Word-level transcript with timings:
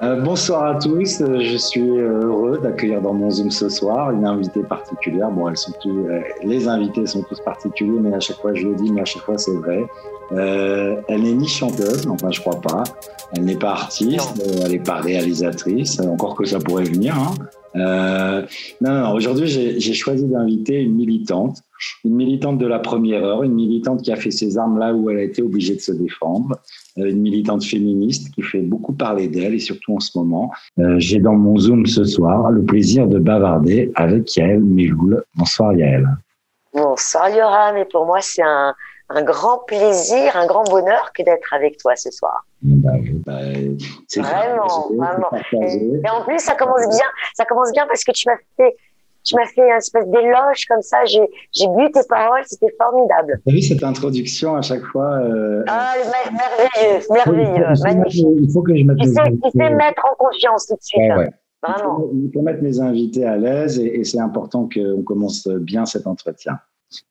Euh, 0.00 0.20
bonsoir 0.20 0.64
à 0.64 0.78
tous, 0.78 1.18
je 1.18 1.56
suis 1.56 1.98
heureux 1.98 2.58
d'accueillir 2.62 3.02
dans 3.02 3.12
mon 3.12 3.30
Zoom 3.30 3.50
ce 3.50 3.68
soir 3.68 4.12
une 4.12 4.24
invitée 4.24 4.62
particulière. 4.62 5.28
Bon, 5.30 5.48
elles 5.48 5.56
sont 5.56 5.72
tous, 5.80 6.06
euh, 6.06 6.20
les 6.44 6.68
invités 6.68 7.04
sont 7.04 7.22
tous 7.22 7.40
particuliers, 7.40 7.98
mais 8.00 8.14
à 8.14 8.20
chaque 8.20 8.36
fois 8.36 8.54
je 8.54 8.68
le 8.68 8.76
dis, 8.76 8.92
mais 8.92 9.00
à 9.00 9.04
chaque 9.04 9.22
fois 9.22 9.36
c'est 9.36 9.54
vrai. 9.56 9.84
Euh, 10.32 11.00
elle 11.08 11.22
n'est 11.22 11.32
ni 11.32 11.48
chanteuse, 11.48 12.06
enfin 12.06 12.30
je 12.30 12.40
crois 12.40 12.60
pas. 12.60 12.84
Elle 13.36 13.44
n'est 13.44 13.56
pas 13.56 13.72
artiste, 13.72 14.40
elle 14.62 14.70
n'est 14.70 14.78
pas 14.78 15.00
réalisatrice, 15.00 15.98
encore 16.00 16.36
que 16.36 16.44
ça 16.44 16.60
pourrait 16.60 16.84
venir. 16.84 17.16
Hein. 17.16 17.34
Euh, 17.78 18.42
non, 18.80 18.92
non, 18.92 19.12
aujourd'hui, 19.12 19.46
j'ai 19.46 19.94
choisi 19.94 20.26
d'inviter 20.26 20.80
une 20.80 20.94
militante, 20.94 21.62
une 22.04 22.14
militante 22.14 22.58
de 22.58 22.66
la 22.66 22.78
première 22.78 23.24
heure, 23.24 23.42
une 23.42 23.54
militante 23.54 24.02
qui 24.02 24.12
a 24.12 24.16
fait 24.16 24.30
ses 24.30 24.58
armes 24.58 24.78
là 24.78 24.92
où 24.92 25.10
elle 25.10 25.18
a 25.18 25.22
été 25.22 25.42
obligée 25.42 25.74
de 25.74 25.80
se 25.80 25.92
défendre, 25.92 26.58
euh, 26.98 27.10
une 27.10 27.20
militante 27.20 27.64
féministe 27.64 28.34
qui 28.34 28.42
fait 28.42 28.60
beaucoup 28.60 28.92
parler 28.92 29.28
d'elle 29.28 29.54
et 29.54 29.58
surtout 29.58 29.94
en 29.94 30.00
ce 30.00 30.16
moment. 30.18 30.50
Euh, 30.78 30.96
j'ai 30.98 31.20
dans 31.20 31.34
mon 31.34 31.56
Zoom 31.56 31.86
ce 31.86 32.04
soir 32.04 32.50
le 32.50 32.62
plaisir 32.62 33.06
de 33.06 33.18
bavarder 33.18 33.92
avec 33.94 34.34
Yael 34.36 34.60
Miloul. 34.60 35.22
Bonsoir 35.36 35.74
Yael. 35.74 36.06
Bonsoir 36.74 37.30
Yoram, 37.30 37.76
et 37.76 37.84
pour 37.86 38.06
moi 38.06 38.18
c'est 38.20 38.42
un, 38.42 38.74
un 39.10 39.22
grand 39.22 39.58
plaisir, 39.66 40.36
un 40.36 40.46
grand 40.46 40.64
bonheur 40.64 41.12
que 41.14 41.22
d'être 41.22 41.52
avec 41.52 41.78
toi 41.78 41.96
ce 41.96 42.10
soir. 42.10 42.44
Bah, 42.62 42.92
bah, 43.24 43.40
vraiment, 44.16 44.88
vraiment. 44.90 45.30
Et, 45.52 46.10
en 46.10 46.24
plus, 46.24 46.40
ça 46.40 46.54
commence 46.54 46.86
bien. 46.88 47.06
Ça 47.34 47.44
commence 47.44 47.72
bien 47.72 47.86
parce 47.86 48.04
que 48.04 48.12
tu 48.12 48.28
m'as 48.28 48.36
fait, 48.56 48.76
tu 49.24 49.34
m'as 49.34 49.46
fait 49.46 49.62
une 49.62 49.76
espèce 49.78 50.06
d'éloge 50.08 50.66
comme 50.68 50.82
ça. 50.82 51.04
J'ai, 51.06 51.26
j'ai 51.52 51.66
bu 51.68 51.90
tes 51.90 52.00
paroles, 52.08 52.42
c'était 52.44 52.74
formidable. 52.76 53.40
Tu 53.46 53.50
as 53.50 53.54
vu 53.54 53.62
cette 53.62 53.82
introduction 53.82 54.56
à 54.56 54.62
chaque 54.62 54.84
fois 54.84 55.18
euh, 55.20 55.64
Ah, 55.68 55.94
merveilleux, 56.30 57.06
merveilleux, 57.10 57.66
magnifique. 57.82 58.26
Il 58.40 58.52
faut 58.52 58.62
que 58.62 58.76
je 58.76 58.84
mette. 58.84 58.98
Tu 58.98 59.08
sais, 59.08 59.22
tu 59.42 59.58
sais 59.58 59.70
mettre 59.70 60.02
en 60.04 60.16
confiance 60.16 60.66
tout 60.66 60.74
de 60.74 60.82
suite. 60.82 61.00
Ouais, 61.16 61.30
Vraiment. 61.62 62.08
Il 62.12 62.30
faut, 62.32 62.42
mettre 62.42 62.62
mes 62.62 62.78
invités 62.78 63.24
à 63.24 63.36
l'aise 63.36 63.80
et, 63.80 64.00
et 64.00 64.04
c'est 64.04 64.20
important 64.20 64.68
qu'on 64.72 65.02
commence 65.02 65.48
bien 65.48 65.86
cet 65.86 66.06
entretien. 66.06 66.58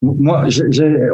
Moi, 0.01 0.47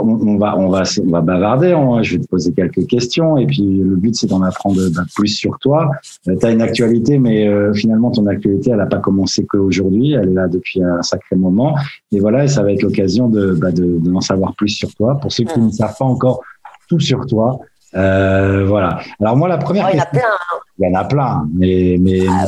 on, 0.02 0.38
va, 0.38 0.58
on, 0.58 0.70
va, 0.70 0.84
on 1.04 1.12
va 1.12 1.22
bavarder. 1.22 1.76
je 2.02 2.16
vais 2.16 2.24
te 2.24 2.28
poser 2.28 2.54
quelques 2.54 2.88
questions. 2.88 3.38
Et 3.38 3.46
puis, 3.46 3.62
le 3.62 3.96
but, 3.96 4.16
c'est 4.16 4.28
d'en 4.28 4.42
apprendre 4.42 4.80
bah, 4.96 5.04
plus 5.16 5.28
sur 5.28 5.58
toi. 5.60 5.92
Euh, 6.28 6.36
tu 6.40 6.46
as 6.46 6.52
une 6.52 6.62
actualité, 6.62 7.20
mais 7.20 7.48
euh, 7.48 7.74
finalement, 7.74 8.12
ton 8.12 8.26
actualité, 8.28 8.72
elle 8.72 8.78
n'a 8.78 8.86
pas 8.86 9.00
commencé 9.00 9.46
qu'aujourd'hui. 9.46 10.14
Elle 10.14 10.30
est 10.30 10.34
là 10.34 10.48
depuis 10.48 10.82
un 10.82 11.02
sacré 11.02 11.36
moment. 11.36 11.76
Et 12.12 12.20
voilà, 12.20 12.46
et 12.46 12.48
ça 12.48 12.64
va 12.64 12.72
être 12.72 12.84
l'occasion 12.84 13.28
de, 13.28 13.54
bah, 13.54 13.72
de, 13.72 14.00
de, 14.00 14.22
savoir 14.22 14.56
plus 14.56 14.70
sur 14.70 14.94
toi. 14.96 15.20
Pour 15.20 15.32
ceux 15.32 15.44
qui 15.44 15.60
ne 15.60 15.70
savent 15.70 15.96
pas 15.98 16.06
encore 16.06 16.42
tout 16.88 17.00
sur 17.00 17.26
toi, 17.26 17.60
euh, 17.96 18.66
voilà. 18.66 19.00
Alors 19.20 19.38
moi, 19.38 19.48
la 19.48 19.58
première 19.58 19.90
question. 19.90 20.08
Il 20.14 20.18
y 20.18 20.22
en 20.22 20.24
a 20.24 20.24
plein. 20.24 20.32
Hein. 20.32 20.60
Il 20.80 20.88
y 20.88 20.96
en 20.96 21.00
a 21.00 21.06
plein, 21.06 21.48
mais 21.54 21.98
mais, 22.00 22.20
ah 22.28 22.46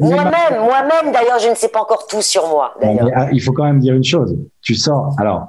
moi-même, 0.00 0.64
moi-même 0.64 1.12
d'ailleurs, 1.12 1.38
je 1.38 1.50
ne 1.50 1.54
sais 1.54 1.68
pas 1.68 1.80
encore 1.82 2.06
tout 2.06 2.22
sur 2.22 2.48
moi. 2.48 2.74
Ah, 3.14 3.28
il 3.32 3.40
faut 3.40 3.52
quand 3.52 3.64
même 3.64 3.80
dire 3.80 3.94
une 3.94 4.04
chose. 4.04 4.36
Tu 4.62 4.74
sors. 4.74 5.14
Alors, 5.18 5.48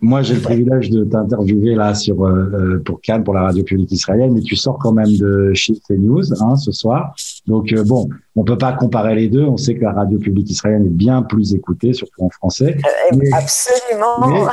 moi, 0.00 0.20
j'ai 0.20 0.34
le 0.34 0.40
privilège 0.40 0.90
de 0.90 1.04
t'interviewer 1.04 1.74
là 1.74 1.94
sur 1.94 2.22
euh, 2.22 2.50
euh, 2.52 2.82
pour 2.84 3.00
Cannes, 3.00 3.24
pour 3.24 3.32
la 3.32 3.42
radio 3.42 3.64
publique 3.64 3.90
israélienne, 3.92 4.34
mais 4.34 4.42
tu 4.42 4.54
sors 4.54 4.78
quand 4.78 4.92
même 4.92 5.16
de 5.16 5.52
chez 5.54 5.72
News 5.90 6.34
hein, 6.42 6.56
ce 6.56 6.70
soir. 6.70 7.14
Donc 7.46 7.72
euh, 7.72 7.82
bon, 7.82 8.06
on 8.34 8.44
peut 8.44 8.58
pas 8.58 8.74
comparer 8.74 9.14
les 9.14 9.28
deux. 9.28 9.44
On 9.44 9.56
sait 9.56 9.74
que 9.74 9.80
la 9.80 9.92
radio 9.92 10.18
publique 10.18 10.50
israélienne 10.50 10.84
est 10.84 10.90
bien 10.90 11.22
plus 11.22 11.54
écoutée, 11.54 11.94
surtout 11.94 12.24
en 12.24 12.28
français. 12.28 12.76
Absolument. 13.32 14.48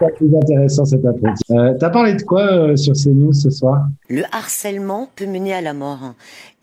C'est 0.00 0.14
plus 0.16 0.36
intéressant 0.36 0.84
cet 0.84 1.06
entretien. 1.06 1.74
tu 1.78 1.84
as 1.84 1.90
parlé 1.90 2.14
de 2.14 2.22
quoi 2.22 2.76
sur 2.76 2.94
CNews 2.94 3.32
ce 3.32 3.50
soir? 3.50 3.86
Le 4.08 4.22
harcèlement 4.32 5.08
peut 5.14 5.26
mener 5.26 5.54
à 5.54 5.60
la 5.60 5.74
mort. 5.74 6.14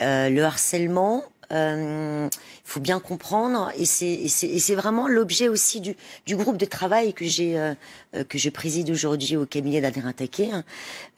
le 0.01 0.41
harcèlement, 0.41 1.23
il 1.51 2.29
faut 2.63 2.79
bien 2.79 2.99
comprendre, 2.99 3.71
et 3.77 3.85
c'est 3.85 4.75
vraiment 4.75 5.07
l'objet 5.07 5.47
aussi 5.47 5.81
du, 5.81 5.95
du, 6.25 6.35
groupe 6.35 6.57
de 6.57 6.65
travail 6.65 7.13
que 7.13 7.25
j'ai 7.25 7.59
euh, 7.59 7.73
euh, 8.13 8.25
que 8.25 8.37
je 8.37 8.49
préside 8.49 8.89
aujourd'hui 8.89 9.37
au 9.37 9.45
cabinet 9.45 9.79
d'Adrien 9.79 10.11
Taquet. 10.11 10.49
Hein. 10.51 10.63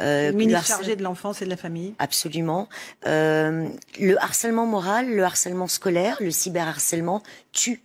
Euh, 0.02 0.32
ministre 0.32 0.66
chargé 0.66 0.96
de 0.96 1.02
l'enfance 1.02 1.42
et 1.42 1.46
de 1.46 1.50
la 1.50 1.58
famille. 1.58 1.96
Absolument. 1.98 2.70
Euh, 3.08 3.68
le 4.00 4.22
harcèlement 4.22 4.68
moral, 4.68 5.10
le 5.10 5.24
harcèlement 5.24 5.68
scolaire, 5.68 6.18
le 6.20 6.30
cyberharcèlement 6.30 7.24
tue 7.52 7.82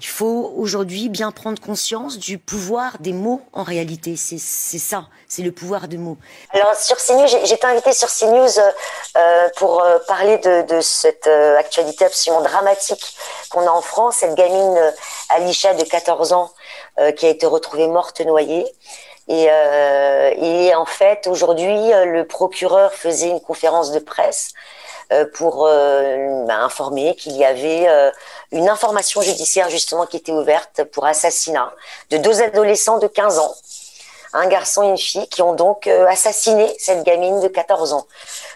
il 0.00 0.06
faut 0.06 0.52
aujourd'hui 0.56 1.10
bien 1.10 1.30
prendre 1.30 1.60
conscience 1.60 2.18
du 2.18 2.38
pouvoir 2.38 2.96
des 3.00 3.12
mots 3.12 3.42
en 3.52 3.62
réalité. 3.62 4.14
C'est 4.16 4.38
ça, 4.38 5.04
c'est 5.28 5.42
le 5.42 5.52
pouvoir 5.52 5.88
des 5.88 5.98
mots. 5.98 6.16
Alors 6.52 6.74
sur 6.74 6.96
CNews, 6.96 7.26
été 7.26 7.66
invitée 7.66 7.92
sur 7.92 8.08
CNews 8.08 8.58
euh, 8.58 8.70
euh, 9.16 9.48
pour 9.56 9.82
euh, 9.82 9.98
parler 10.08 10.38
de, 10.38 10.80
cette 10.80 11.28
actualité 11.58 12.06
absolument 12.06 12.42
dramatique 12.42 13.14
qu'on 13.50 13.66
a 13.66 13.70
en 13.70 13.82
France, 13.82 14.16
cette 14.20 14.34
gamine 14.34 14.92
Alicia 15.28 15.74
de 15.74 15.84
14 15.84 16.32
ans 16.32 16.50
qui 17.16 17.26
a 17.26 17.28
été 17.28 17.46
retrouvée 17.46 17.86
morte 17.86 18.20
noyée. 18.20 18.66
Et, 19.30 19.44
et 19.46 20.74
en 20.74 20.84
fait, 20.84 21.28
aujourd'hui, 21.28 21.92
le 22.04 22.24
procureur 22.24 22.92
faisait 22.92 23.28
une 23.28 23.40
conférence 23.40 23.92
de 23.92 24.00
presse 24.00 24.54
euh, 25.12 25.24
pour 25.34 25.66
euh, 25.66 26.44
bah, 26.46 26.58
informer 26.58 27.16
qu'il 27.16 27.36
y 27.36 27.44
avait 27.44 27.88
euh, 27.88 28.12
une 28.52 28.68
information 28.68 29.20
judiciaire 29.22 29.68
justement 29.68 30.06
qui 30.06 30.16
était 30.16 30.30
ouverte 30.30 30.84
pour 30.84 31.04
assassinat 31.04 31.72
de 32.10 32.18
deux 32.18 32.40
adolescents 32.40 32.98
de 32.98 33.08
15 33.08 33.40
ans 33.40 33.52
un 34.34 34.46
garçon 34.46 34.84
et 34.84 34.88
une 34.90 34.98
fille 34.98 35.26
qui 35.26 35.42
ont 35.42 35.54
donc 35.54 35.88
assassiné 35.88 36.72
cette 36.78 37.02
gamine 37.02 37.40
de 37.40 37.48
14 37.48 37.92
ans. 37.94 38.06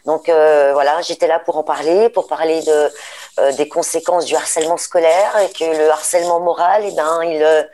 Donc 0.04 0.26
voilà, 0.28 1.02
j'étais 1.02 1.26
là 1.26 1.41
pour 1.41 1.56
en 1.56 1.64
parler, 1.64 2.08
pour 2.10 2.28
parler 2.28 2.62
de 2.62 3.50
des 3.54 3.66
conséquences 3.66 4.24
du 4.24 4.36
harcèlement 4.36 4.76
scolaire 4.76 5.36
et 5.38 5.50
que 5.50 5.64
le 5.64 5.91
harcèlement 5.91 6.38
moral, 6.38 6.84
eh 6.86 6.92
ben, 6.92 7.24
il 7.24 7.68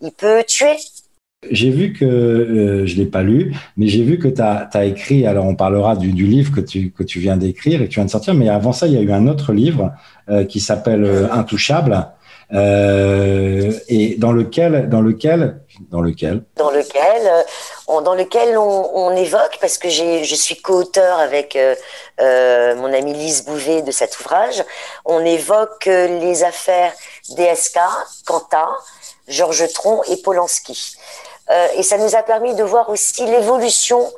il 0.00 0.12
peut 0.12 0.42
tuer 0.44 0.78
j'ai 1.50 1.70
vu 1.70 1.92
que, 1.92 2.04
euh, 2.04 2.86
je 2.86 2.96
l'ai 2.96 3.06
pas 3.06 3.22
lu, 3.22 3.54
mais 3.76 3.86
j'ai 3.86 4.02
vu 4.02 4.18
que 4.18 4.28
tu 4.28 4.42
as, 4.42 4.84
écrit, 4.84 5.26
alors 5.26 5.46
on 5.46 5.54
parlera 5.54 5.96
du, 5.96 6.10
livre 6.10 6.52
que 6.54 6.60
tu, 6.60 6.90
que 6.90 7.02
tu 7.02 7.18
viens 7.18 7.36
d'écrire 7.36 7.82
et 7.82 7.86
que 7.86 7.90
tu 7.90 7.96
viens 7.96 8.06
de 8.06 8.10
sortir, 8.10 8.34
mais 8.34 8.48
avant 8.48 8.72
ça, 8.72 8.86
il 8.86 8.94
y 8.94 8.96
a 8.96 9.00
eu 9.00 9.12
un 9.12 9.26
autre 9.26 9.52
livre 9.52 9.92
euh, 10.28 10.44
qui 10.44 10.60
s'appelle 10.60 11.04
euh, 11.04 11.30
Intouchable, 11.30 12.08
et 12.52 14.14
dans 14.18 14.30
lequel, 14.30 14.88
dans 14.88 15.00
lequel, 15.00 15.60
dans 15.90 16.02
lequel, 16.02 16.44
dans 16.56 16.70
lequel, 16.70 17.22
on, 17.88 18.00
dans 18.00 18.14
lequel 18.14 18.56
on, 18.56 19.16
évoque, 19.16 19.58
parce 19.60 19.76
que 19.76 19.88
je 19.88 20.34
suis 20.36 20.56
co-auteur 20.60 21.18
avec 21.18 21.58
mon 22.20 22.92
amie 22.92 23.14
Lise 23.14 23.44
Bouvet 23.44 23.82
de 23.82 23.90
cet 23.90 24.20
ouvrage, 24.20 24.62
on 25.04 25.24
évoque 25.24 25.86
les 25.86 26.44
affaires 26.44 26.92
DSK, 27.30 27.78
Quentin, 28.24 28.68
Georges 29.28 29.72
Tron 29.72 30.02
et 30.04 30.16
Polanski. 30.18 30.96
Euh, 31.50 31.66
et 31.76 31.82
ça 31.82 31.98
nous 31.98 32.14
a 32.14 32.22
permis 32.22 32.54
de 32.54 32.64
voir 32.64 32.88
aussi 32.88 33.26
l'évolution 33.26 34.10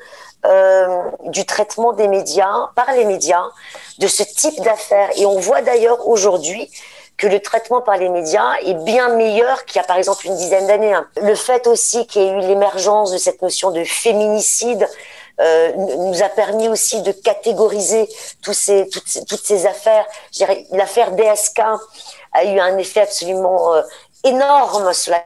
euh, 0.45 1.03
du 1.25 1.45
traitement 1.45 1.93
des 1.93 2.07
médias 2.07 2.71
par 2.77 2.93
les 2.93 3.05
médias 3.05 3.47
de 3.99 4.07
ce 4.07 4.23
type 4.23 4.61
d'affaires. 4.61 5.11
Et 5.17 5.27
on 5.27 5.39
voit 5.41 5.63
d'ailleurs 5.63 6.07
aujourd'hui 6.07 6.71
que 7.17 7.27
le 7.27 7.41
traitement 7.41 7.81
par 7.81 7.97
les 7.97 8.09
médias 8.09 8.55
est 8.65 8.75
bien 8.75 9.09
meilleur 9.09 9.65
qu'il 9.65 9.77
y 9.77 9.79
a 9.81 9.85
par 9.85 9.97
exemple 9.97 10.27
une 10.27 10.37
dizaine 10.37 10.67
d'années. 10.67 10.95
Hein. 10.95 11.09
Le 11.23 11.35
fait 11.35 11.67
aussi 11.67 12.07
qu'il 12.07 12.23
y 12.23 12.27
ait 12.27 12.31
eu 12.31 12.41
l'émergence 12.41 13.11
de 13.11 13.19
cette 13.19 13.43
notion 13.43 13.71
de 13.71 13.83
féminicide 13.85 14.87
euh, 15.41 15.73
nous 15.75 16.23
a 16.23 16.29
permis 16.29 16.69
aussi 16.69 17.03
de 17.03 17.13
catégoriser 17.13 18.09
tous 18.43 18.55
ces, 18.55 18.89
toutes, 18.89 19.09
ces, 19.09 19.25
toutes 19.25 19.45
ces 19.45 19.67
affaires. 19.67 20.07
L'affaire 20.71 21.13
DSK 21.13 21.61
a 22.33 22.45
eu 22.45 22.59
un 22.61 22.79
effet 22.79 23.01
absolument 23.01 23.75
euh, 23.75 23.83
énorme 24.25 24.93
sur 24.93 25.13
la 25.13 25.25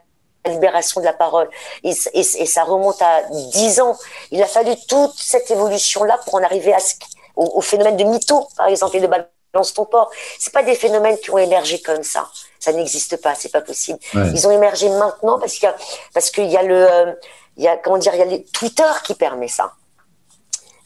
libération 0.49 1.01
de 1.01 1.07
la 1.07 1.13
parole. 1.13 1.49
Et, 1.85 1.93
et, 2.15 2.23
ça 2.23 2.65
remonte 2.65 3.01
à 3.03 3.23
dix 3.53 3.81
ans. 3.81 3.97
Il 4.31 4.43
a 4.43 4.47
fallu 4.47 4.73
toute 4.89 5.15
cette 5.17 5.51
évolution-là 5.51 6.19
pour 6.25 6.37
en 6.37 6.43
arriver 6.43 6.73
à 6.73 6.81
ce, 6.81 6.95
au, 7.37 7.61
phénomène 7.61 7.97
de 7.97 8.05
mytho, 8.05 8.49
par 8.57 8.69
exemple, 8.69 8.97
et 8.97 9.01
de 9.01 9.07
balance 9.07 9.75
ton 9.75 9.85
port. 9.85 10.11
C'est 10.39 10.53
pas 10.53 10.63
des 10.63 10.75
phénomènes 10.75 11.19
qui 11.19 11.31
ont 11.31 11.39
émergé 11.39 11.81
comme 11.81 12.03
ça. 12.03 12.29
Ça 12.59 12.73
n'existe 12.73 13.21
pas, 13.21 13.35
c'est 13.35 13.51
pas 13.51 13.61
possible. 13.63 13.99
Ils 14.15 14.47
ont 14.47 14.51
émergé 14.51 14.89
maintenant 14.89 15.39
parce 15.39 15.55
qu'il 15.55 15.65
y 15.65 15.67
a, 15.67 15.77
parce 16.13 16.31
qu'il 16.31 16.51
y 16.51 16.57
a 16.57 16.63
le, 16.63 16.91
euh, 16.91 17.13
il 17.57 17.65
y 17.65 17.69
a, 17.69 17.77
comment 17.77 17.99
dire, 17.99 18.15
il 18.15 18.19
y 18.19 18.23
a 18.23 18.27
les 18.27 18.45
Twitter 18.45 18.91
qui 19.05 19.15
permet 19.15 19.49
ça. 19.49 19.73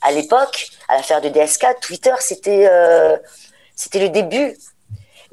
À 0.03 0.13
l'époque, 0.13 0.69
à 0.89 0.97
l'affaire 0.97 1.21
de 1.21 1.29
DSK, 1.29 1.81
Twitter, 1.81 2.15
c'était, 2.21 2.69
euh, 2.71 3.17
c'était 3.75 4.01
le 4.01 4.11
début 4.11 4.57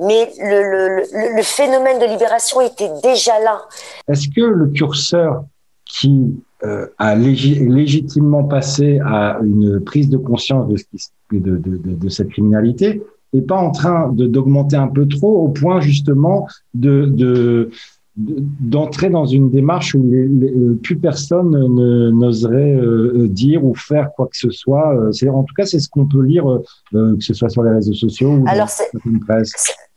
mais 0.01 0.31
le, 0.39 1.36
le, 1.36 1.44
phénomène 1.44 2.00
de 2.00 2.06
libération 2.06 2.59
était 2.62 2.89
déjà 3.03 3.39
là. 3.39 3.62
Est-ce 4.07 4.27
que 4.30 4.42
le 4.42 4.68
curseur 4.68 5.45
qui 5.86 6.36
euh, 6.63 6.88
a 6.98 7.15
légitimement 7.15 8.44
passé 8.44 9.00
à 9.06 9.39
une 9.44 9.80
prise 9.83 10.09
de 10.09 10.18
conscience 10.18 10.68
de, 10.68 10.77
ce 10.77 10.83
qui, 10.83 11.39
de, 11.39 11.57
de, 11.57 12.09
cette 12.09 12.30
criminalité 12.30 13.01
est 13.33 13.42
pas 13.42 13.57
en 13.57 13.71
train 13.71 14.12
d'augmenter 14.13 14.75
un 14.75 14.88
peu 14.88 15.07
trop 15.07 15.44
au 15.45 15.50
point 15.50 15.81
justement 15.81 16.48
de, 16.74 17.06
de 17.06 17.69
d'entrer 18.18 19.10
dans 19.10 19.25
une 19.25 19.50
démarche 19.50 19.96
où 19.96 20.04
les, 20.04 20.28
euh, 20.28 20.78
plus 20.84 20.98
personne 20.98 21.52
n'oserait 21.52 22.75
euh, 22.75 23.28
dire 23.30 23.63
ou 23.63 23.74
faire 23.74 24.10
quoi 24.16 24.28
que 24.28 24.38
ce 24.38 24.50
soit. 24.50 24.94
Euh, 24.96 25.12
c'est 25.13 25.30
en 25.30 25.44
tout 25.44 25.54
cas 25.56 25.66
c'est 25.66 25.80
ce 25.80 25.88
qu'on 25.88 26.06
peut 26.06 26.22
lire, 26.22 26.46
que 26.92 27.16
ce 27.19 27.34
soit 27.34 27.50
sur 27.50 27.63
les 27.63 27.72
réseaux 27.72 27.94
sociaux 27.94 28.31
ou 28.31 28.46
Alors 28.48 28.69
c'est 28.69 28.92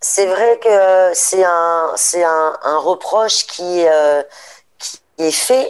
c'est 0.01 0.27
vrai 0.27 0.61
que 0.63 1.15
c'est 1.15 1.45
un 1.45 1.89
c'est 1.97 2.23
un, 2.23 2.53
un, 2.63 2.79
reproche 2.79 3.47
qui, 3.47 3.85
qui 4.79 4.99
est 5.19 5.31
fait 5.31 5.67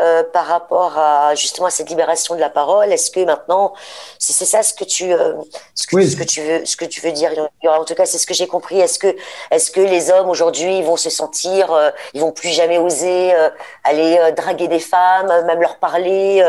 euh, 0.00 0.22
par 0.22 0.46
rapport 0.46 0.96
à 0.96 1.34
justement 1.34 1.66
à 1.66 1.70
cette 1.70 1.90
libération 1.90 2.36
de 2.36 2.40
la 2.40 2.50
parole 2.50 2.92
Est-ce 2.92 3.10
que 3.10 3.24
maintenant, 3.24 3.72
c'est 4.20 4.44
ça 4.44 4.62
ce 4.62 4.72
que 4.72 4.84
tu, 4.84 5.12
euh, 5.12 5.34
ce, 5.74 5.88
que, 5.88 6.06
ce, 6.06 6.14
que, 6.14 6.22
tu 6.22 6.40
veux, 6.40 6.64
ce 6.64 6.76
que 6.76 6.84
tu 6.84 7.00
veux 7.00 7.10
dire 7.10 7.32
En 7.64 7.84
tout 7.84 7.96
cas, 7.96 8.06
c'est 8.06 8.18
ce 8.18 8.26
que 8.26 8.32
j'ai 8.32 8.46
compris. 8.46 8.78
Est-ce 8.78 9.00
que, 9.00 9.16
est-ce 9.50 9.72
que 9.72 9.80
les 9.80 10.12
hommes 10.12 10.30
aujourd'hui 10.30 10.82
vont 10.82 10.96
se 10.96 11.10
sentir, 11.10 11.72
euh, 11.72 11.90
ils 12.14 12.20
vont 12.20 12.30
plus 12.30 12.50
jamais 12.50 12.78
oser 12.78 13.34
aller 13.82 14.32
draguer 14.36 14.68
des 14.68 14.78
femmes, 14.78 15.44
même 15.46 15.60
leur 15.60 15.78
parler 15.78 16.48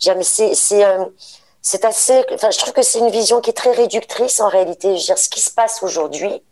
Jamais. 0.00 0.24
C'est, 0.24 0.54
c'est, 0.54 0.84
c'est 1.60 1.84
assez. 1.84 2.24
Enfin, 2.32 2.50
je 2.50 2.58
trouve 2.58 2.72
que 2.72 2.82
c'est 2.82 3.00
une 3.00 3.10
vision 3.10 3.42
qui 3.42 3.50
est 3.50 3.54
très 3.54 3.72
réductrice 3.72 4.40
en 4.40 4.48
réalité. 4.48 4.88
Je 4.96 5.00
veux 5.00 5.06
dire, 5.06 5.18
ce 5.18 5.28
qui 5.28 5.40
se 5.40 5.50
passe 5.50 5.82
aujourd'hui, 5.82 6.42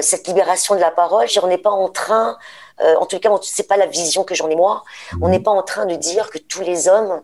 cette 0.00 0.26
libération 0.26 0.74
de 0.74 0.80
la 0.80 0.90
parole, 0.90 1.28
on 1.40 1.46
n'est 1.46 1.58
pas 1.58 1.70
en 1.70 1.88
train 1.88 2.36
euh, 2.80 2.96
en 2.96 3.06
tout 3.06 3.18
cas, 3.18 3.30
c'est 3.42 3.68
pas 3.68 3.76
la 3.76 3.86
vision 3.86 4.24
que 4.24 4.34
j'en 4.34 4.48
ai 4.48 4.56
moi. 4.56 4.84
On 5.22 5.28
n'est 5.28 5.40
pas 5.40 5.50
en 5.50 5.62
train 5.62 5.86
de 5.86 5.94
dire 5.94 6.30
que 6.30 6.38
tous 6.38 6.62
les 6.62 6.88
hommes 6.88 7.22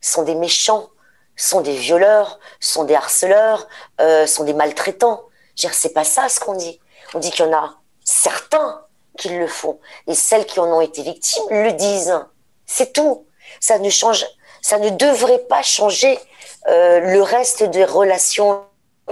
sont 0.00 0.22
des 0.22 0.34
méchants, 0.34 0.88
sont 1.36 1.60
des 1.60 1.74
violeurs, 1.74 2.38
sont 2.60 2.84
des 2.84 2.94
harceleurs, 2.94 3.66
euh, 4.00 4.26
sont 4.26 4.44
des 4.44 4.54
maltraitants. 4.54 5.22
C'est 5.56 5.92
pas 5.92 6.04
ça 6.04 6.28
ce 6.28 6.40
qu'on 6.40 6.54
dit. 6.54 6.80
On 7.14 7.18
dit 7.18 7.30
qu'il 7.30 7.44
y 7.44 7.48
en 7.48 7.52
a 7.52 7.74
certains 8.04 8.82
qui 9.16 9.28
le 9.28 9.46
font 9.46 9.78
et 10.06 10.14
celles 10.14 10.46
qui 10.46 10.58
en 10.60 10.66
ont 10.66 10.80
été 10.80 11.02
victimes 11.02 11.44
le 11.50 11.72
disent. 11.72 12.18
C'est 12.66 12.92
tout. 12.92 13.26
Ça 13.60 13.78
ne 13.78 13.88
change, 13.90 14.24
ça 14.62 14.78
ne 14.78 14.90
devrait 14.90 15.40
pas 15.40 15.62
changer 15.62 16.18
euh, 16.68 17.00
le 17.00 17.22
reste 17.22 17.62
des 17.62 17.84
relations 17.84 18.62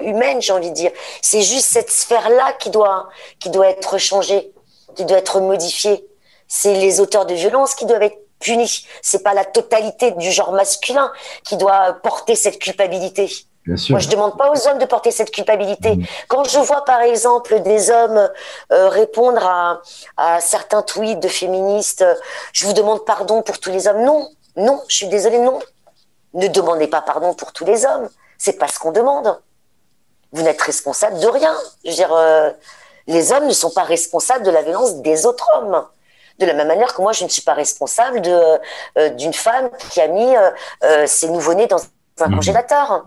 humaines, 0.00 0.40
j'ai 0.40 0.52
envie 0.52 0.70
de 0.70 0.74
dire. 0.74 0.90
C'est 1.20 1.42
juste 1.42 1.66
cette 1.70 1.90
sphère-là 1.90 2.54
qui 2.54 2.70
doit, 2.70 3.08
qui 3.38 3.50
doit 3.50 3.68
être 3.68 3.98
changée 3.98 4.52
qui 4.94 5.04
doit 5.04 5.18
être 5.18 5.40
modifié. 5.40 6.06
C'est 6.48 6.74
les 6.74 7.00
auteurs 7.00 7.26
de 7.26 7.34
violence 7.34 7.74
qui 7.74 7.86
doivent 7.86 8.02
être 8.02 8.18
punis. 8.40 8.86
C'est 9.00 9.22
pas 9.22 9.34
la 9.34 9.44
totalité 9.44 10.10
du 10.12 10.30
genre 10.30 10.52
masculin 10.52 11.10
qui 11.44 11.56
doit 11.56 11.94
porter 12.02 12.34
cette 12.34 12.58
culpabilité. 12.58 13.30
Bien 13.64 13.76
sûr. 13.76 13.92
Moi, 13.92 14.00
je 14.00 14.08
demande 14.08 14.36
pas 14.36 14.50
aux 14.50 14.66
hommes 14.66 14.78
de 14.78 14.86
porter 14.86 15.12
cette 15.12 15.30
culpabilité. 15.30 15.96
Mm. 15.96 16.04
Quand 16.28 16.44
je 16.44 16.58
vois, 16.58 16.84
par 16.84 17.00
exemple, 17.00 17.60
des 17.60 17.90
hommes 17.90 18.28
euh, 18.72 18.88
répondre 18.88 19.46
à, 19.46 19.80
à, 20.16 20.40
certains 20.40 20.82
tweets 20.82 21.20
de 21.20 21.28
féministes, 21.28 22.04
je 22.52 22.66
vous 22.66 22.72
demande 22.72 23.04
pardon 23.04 23.42
pour 23.42 23.58
tous 23.60 23.70
les 23.70 23.86
hommes. 23.86 24.04
Non, 24.04 24.28
non, 24.56 24.82
je 24.88 24.96
suis 24.96 25.08
désolée, 25.08 25.38
non. 25.38 25.60
Ne 26.34 26.48
demandez 26.48 26.88
pas 26.88 27.02
pardon 27.02 27.34
pour 27.34 27.52
tous 27.52 27.64
les 27.64 27.84
hommes. 27.86 28.08
C'est 28.36 28.58
pas 28.58 28.66
ce 28.66 28.78
qu'on 28.78 28.90
demande. 28.90 29.38
Vous 30.32 30.42
n'êtes 30.42 30.60
responsable 30.60 31.20
de 31.20 31.26
rien. 31.26 31.54
Je 31.84 31.90
veux 31.90 31.96
dire, 31.96 32.12
euh, 32.12 32.50
les 33.06 33.32
hommes 33.32 33.46
ne 33.46 33.52
sont 33.52 33.70
pas 33.70 33.84
responsables 33.84 34.44
de 34.44 34.50
la 34.50 34.62
violence 34.62 34.96
des 34.96 35.26
autres 35.26 35.46
hommes. 35.54 35.84
De 36.38 36.46
la 36.46 36.54
même 36.54 36.68
manière 36.68 36.94
que 36.94 37.02
moi, 37.02 37.12
je 37.12 37.24
ne 37.24 37.28
suis 37.28 37.42
pas 37.42 37.54
responsable 37.54 38.20
de, 38.20 38.40
euh, 38.98 39.08
d'une 39.10 39.34
femme 39.34 39.70
qui 39.90 40.00
a 40.00 40.08
mis 40.08 40.36
euh, 40.36 40.50
euh, 40.84 41.06
ses 41.06 41.28
nouveau-nés 41.28 41.66
dans 41.66 41.80
un 42.20 42.28
mmh. 42.28 42.34
congélateur. 42.34 43.06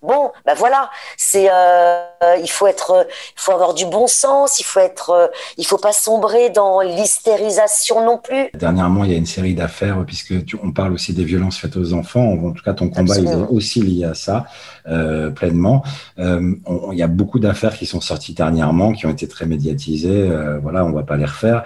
Bon, 0.00 0.30
ben 0.46 0.54
voilà, 0.54 0.90
c'est 1.16 1.48
euh, 1.50 2.04
il 2.40 2.48
faut 2.48 2.68
être, 2.68 3.04
il 3.36 3.40
faut 3.40 3.50
avoir 3.50 3.74
du 3.74 3.84
bon 3.84 4.06
sens, 4.06 4.60
il 4.60 4.64
faut 4.64 4.78
être, 4.78 5.10
euh, 5.10 5.26
il 5.56 5.66
faut 5.66 5.76
pas 5.76 5.92
sombrer 5.92 6.50
dans 6.50 6.80
l'hystérisation 6.80 8.06
non 8.06 8.16
plus. 8.16 8.48
Dernièrement, 8.54 9.02
il 9.02 9.10
y 9.10 9.14
a 9.14 9.18
une 9.18 9.26
série 9.26 9.54
d'affaires 9.54 10.04
puisque 10.06 10.44
tu, 10.44 10.56
on 10.62 10.70
parle 10.70 10.92
aussi 10.92 11.14
des 11.14 11.24
violences 11.24 11.58
faites 11.58 11.76
aux 11.76 11.94
enfants. 11.94 12.32
En 12.32 12.52
tout 12.52 12.62
cas, 12.62 12.74
ton 12.74 12.90
combat 12.90 13.16
est 13.16 13.34
aussi 13.50 13.82
lié 13.82 14.04
à 14.04 14.14
ça 14.14 14.46
euh, 14.86 15.30
pleinement. 15.30 15.82
Euh, 16.20 16.54
il 16.92 16.98
y 16.98 17.02
a 17.02 17.08
beaucoup 17.08 17.40
d'affaires 17.40 17.76
qui 17.76 17.86
sont 17.86 18.00
sorties 18.00 18.34
dernièrement, 18.34 18.92
qui 18.92 19.06
ont 19.06 19.10
été 19.10 19.26
très 19.26 19.46
médiatisées. 19.46 20.30
Voilà, 20.62 20.84
on 20.84 20.92
va 20.92 21.02
pas 21.02 21.16
les 21.16 21.24
refaire. 21.24 21.64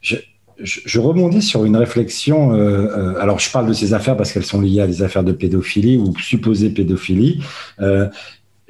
Je, 0.00 0.16
je, 0.62 1.00
rebondis 1.00 1.42
sur 1.42 1.64
une 1.64 1.76
réflexion. 1.76 2.54
Euh, 2.54 2.58
euh, 2.58 3.20
alors, 3.20 3.38
je 3.38 3.50
parle 3.50 3.66
de 3.66 3.72
ces 3.72 3.94
affaires 3.94 4.16
parce 4.16 4.32
qu'elles 4.32 4.44
sont 4.44 4.60
liées 4.60 4.80
à 4.80 4.86
des 4.86 5.02
affaires 5.02 5.24
de 5.24 5.32
pédophilie 5.32 5.96
ou 5.96 6.12
supposée 6.18 6.70
pédophilie. 6.70 7.42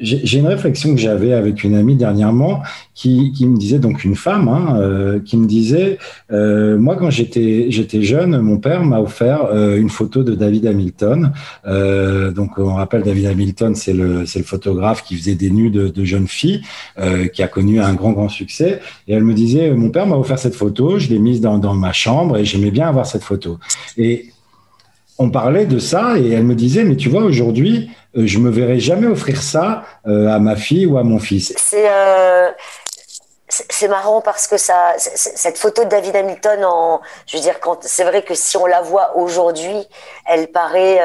J'ai 0.00 0.38
une 0.38 0.46
réflexion 0.46 0.94
que 0.94 1.00
j'avais 1.00 1.34
avec 1.34 1.62
une 1.62 1.74
amie 1.74 1.94
dernièrement 1.94 2.62
qui, 2.94 3.32
me 3.46 3.56
disait, 3.56 3.78
donc 3.78 4.04
une 4.04 4.16
femme, 4.16 4.48
hein, 4.48 4.76
euh, 4.78 5.20
qui 5.20 5.36
me 5.36 5.46
disait, 5.46 5.98
euh, 6.32 6.78
moi 6.78 6.96
quand 6.96 7.10
j'étais 7.10 7.70
jeune, 7.70 8.40
mon 8.40 8.58
père 8.58 8.82
m'a 8.84 9.00
offert 9.00 9.44
euh, 9.46 9.76
une 9.76 9.90
photo 9.90 10.22
de 10.22 10.34
David 10.34 10.66
Hamilton. 10.66 11.32
Donc 12.34 12.58
on 12.58 12.74
rappelle 12.74 13.02
David 13.02 13.26
Hamilton, 13.26 13.74
c'est 13.74 13.92
le 13.92 14.24
le 14.40 14.44
photographe 14.44 15.04
qui 15.04 15.16
faisait 15.16 15.34
des 15.34 15.50
nus 15.50 15.70
de, 15.70 16.04
jeunes 16.04 16.28
filles, 16.28 16.62
qui 17.34 17.42
a 17.42 17.48
connu 17.48 17.80
un 17.80 17.92
grand 17.94 18.12
grand 18.12 18.30
succès. 18.30 18.80
Et 19.06 19.12
elle 19.12 19.24
me 19.24 19.34
disait, 19.34 19.70
mon 19.72 19.90
père 19.90 20.06
m'a 20.06 20.16
offert 20.16 20.38
cette 20.38 20.54
photo, 20.54 20.98
je 20.98 21.08
l'ai 21.08 21.18
mise 21.18 21.40
dans, 21.40 21.58
dans 21.58 21.74
ma 21.74 21.92
chambre 21.92 22.38
et 22.38 22.44
j'aimais 22.44 22.70
bien 22.70 22.88
avoir 22.88 23.06
cette 23.06 23.22
photo. 23.22 23.58
Et 23.98 24.30
on 25.20 25.30
parlait 25.30 25.66
de 25.66 25.78
ça 25.78 26.16
et 26.16 26.32
elle 26.32 26.44
me 26.44 26.54
disait, 26.54 26.82
mais 26.82 26.96
tu 26.96 27.10
vois, 27.10 27.22
aujourd'hui, 27.22 27.90
euh, 28.16 28.22
je 28.24 28.38
me 28.38 28.50
verrai 28.50 28.80
jamais 28.80 29.06
offrir 29.06 29.42
ça 29.42 29.84
euh, 30.06 30.28
à 30.28 30.38
ma 30.38 30.56
fille 30.56 30.86
ou 30.86 30.96
à 30.96 31.02
mon 31.02 31.18
fils. 31.18 31.54
Euh, 31.74 32.50
c'est 33.48 33.66
c'est 33.70 33.88
marrant 33.88 34.22
parce 34.22 34.46
que 34.46 34.56
ça, 34.56 34.94
cette 34.96 35.58
photo 35.58 35.84
de 35.84 35.90
David 35.90 36.16
Hamilton, 36.16 36.64
en, 36.64 37.00
je 37.26 37.36
veux 37.36 37.42
dire, 37.42 37.60
quand 37.60 37.82
c'est 37.82 38.04
vrai 38.04 38.22
que 38.22 38.34
si 38.34 38.56
on 38.56 38.64
la 38.64 38.80
voit 38.80 39.16
aujourd'hui, 39.16 39.86
elle 40.24 40.48
paraît, 40.48 41.00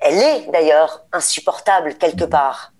elle 0.00 0.18
est 0.18 0.50
d'ailleurs 0.50 1.04
insupportable 1.12 1.94
quelque 1.94 2.24
part. 2.24 2.72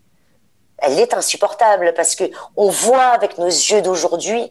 Elle 0.78 0.98
est 0.98 1.14
insupportable 1.14 1.92
parce 1.94 2.16
que 2.16 2.25
on 2.56 2.70
voit 2.70 3.08
avec 3.08 3.37
nos 3.37 3.46
yeux 3.46 3.82
d'aujourd'hui 3.82 4.50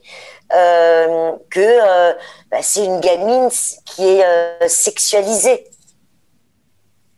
que 0.51 2.11
bah, 2.51 2.57
c'est 2.61 2.85
une 2.85 2.99
gamine 2.99 3.49
qui 3.85 4.07
est 4.07 4.69
sexualisée 4.69 5.67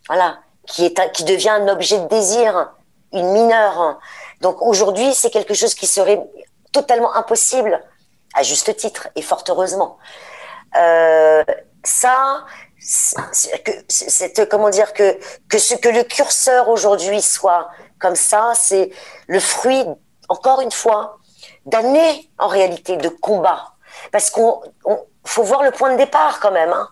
voilà, 0.07 0.40
qui, 0.68 0.86
est 0.86 1.12
qui 1.12 1.24
devient 1.24 1.50
un 1.50 1.68
objet 1.68 2.00
de 2.00 2.07
désir, 2.07 2.72
une 3.12 3.31
mineure. 3.31 4.00
Donc 4.42 4.62
aujourd'hui, 4.62 5.13
c'est 5.13 5.30
quelque 5.30 5.54
chose 5.54 5.74
qui 5.74 5.88
serait 5.88 6.22
totalement 6.72 7.16
impossible, 7.16 7.81
à 8.34 8.44
juste 8.44 8.75
titre, 8.75 9.07
et 9.16 9.22
fort 9.22 9.44
heureusement. 9.48 9.97
Euh, 10.78 11.44
ça, 11.83 12.45
c'est 12.80 14.50
comment 14.50 14.69
dire 14.69 14.94
que 14.94 15.18
que 15.47 15.57
ce 15.57 15.76
que 15.76 15.90
le 15.90 16.04
curseur 16.04 16.69
aujourd'hui 16.69 17.21
soit 17.21 17.69
comme 18.00 18.16
ça, 18.16 18.52
c'est 18.56 18.92
le 19.28 19.40
fruit, 19.40 19.83
encore 20.30 20.62
une 20.62 20.71
fois, 20.71 21.18
d'années 21.66 22.30
en 22.38 22.47
réalité 22.47 22.97
de 22.97 23.09
combat, 23.09 23.74
parce 24.12 24.30
qu'on 24.30 24.62
faut 25.24 25.44
voir 25.44 25.64
le 25.64 25.71
point 25.71 25.92
de 25.94 25.97
départ 25.97 26.40
quand 26.40 26.52
même. 26.52 26.74
Hein. 26.74 26.90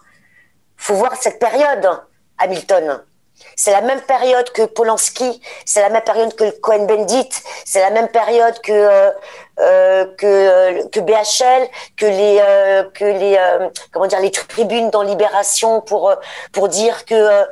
Faut 0.77 0.95
voir 0.95 1.15
cette 1.15 1.39
période. 1.39 1.87
Hamilton. 2.43 3.01
C'est 3.55 3.71
la 3.71 3.81
même 3.81 4.01
période 4.01 4.49
que 4.51 4.63
Polanski, 4.63 5.41
c'est 5.65 5.81
la 5.81 5.89
même 5.89 6.03
période 6.03 6.33
que 6.35 6.49
Cohen 6.59 6.85
Bendit, 6.85 7.29
c'est 7.65 7.81
la 7.81 7.91
même 7.91 8.07
période 8.07 8.59
que 8.61 8.71
euh, 8.71 9.11
euh 9.59 10.05
que 10.17 10.25
euh, 10.25 10.87
que 10.91 10.99
BHL, 10.99 11.67
que 11.97 12.05
les 12.05 12.41
que 12.93 13.05
les 13.05 13.37
comment 13.91 14.07
dire 14.07 14.19
les 14.19 14.31
tribunes 14.31 14.89
dans 14.89 15.03
Libération 15.03 15.81
pour 15.81 16.13
pour 16.51 16.69
dire 16.69 17.05
que 17.05 17.43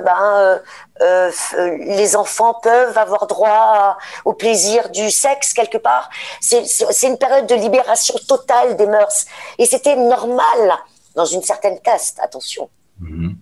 ben 0.00 0.60
les 1.00 2.16
enfants 2.16 2.54
peuvent 2.62 2.96
avoir 2.96 3.26
droit 3.26 3.98
au 4.24 4.32
plaisir 4.32 4.88
du 4.90 5.10
sexe 5.10 5.52
quelque 5.52 5.78
part. 5.78 6.08
C'est 6.40 7.06
une 7.06 7.18
période 7.18 7.46
de 7.46 7.54
libération 7.54 8.14
totale 8.28 8.76
des 8.76 8.86
mœurs 8.86 9.26
et 9.58 9.66
c'était 9.66 9.96
normal 9.96 10.78
dans 11.14 11.26
une 11.26 11.42
certaine 11.42 11.78
caste. 11.80 12.18
Attention. 12.20 12.70
Mm-hmm 13.02 13.41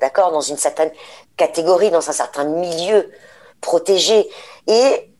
d'accord, 0.00 0.32
dans 0.32 0.40
une 0.40 0.56
certaine 0.56 0.90
catégorie, 1.36 1.90
dans 1.90 2.08
un 2.08 2.12
certain 2.12 2.44
milieu 2.44 3.10
protégé. 3.60 4.28
Et 4.66 5.10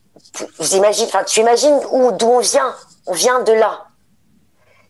vous 0.58 0.76
imaginez, 0.76 1.08
enfin, 1.08 1.24
tu 1.24 1.40
imagines 1.40 1.78
où, 1.90 2.12
d'où 2.12 2.26
on 2.26 2.40
vient. 2.40 2.74
On 3.06 3.12
vient 3.12 3.40
de 3.40 3.52
là. 3.52 3.86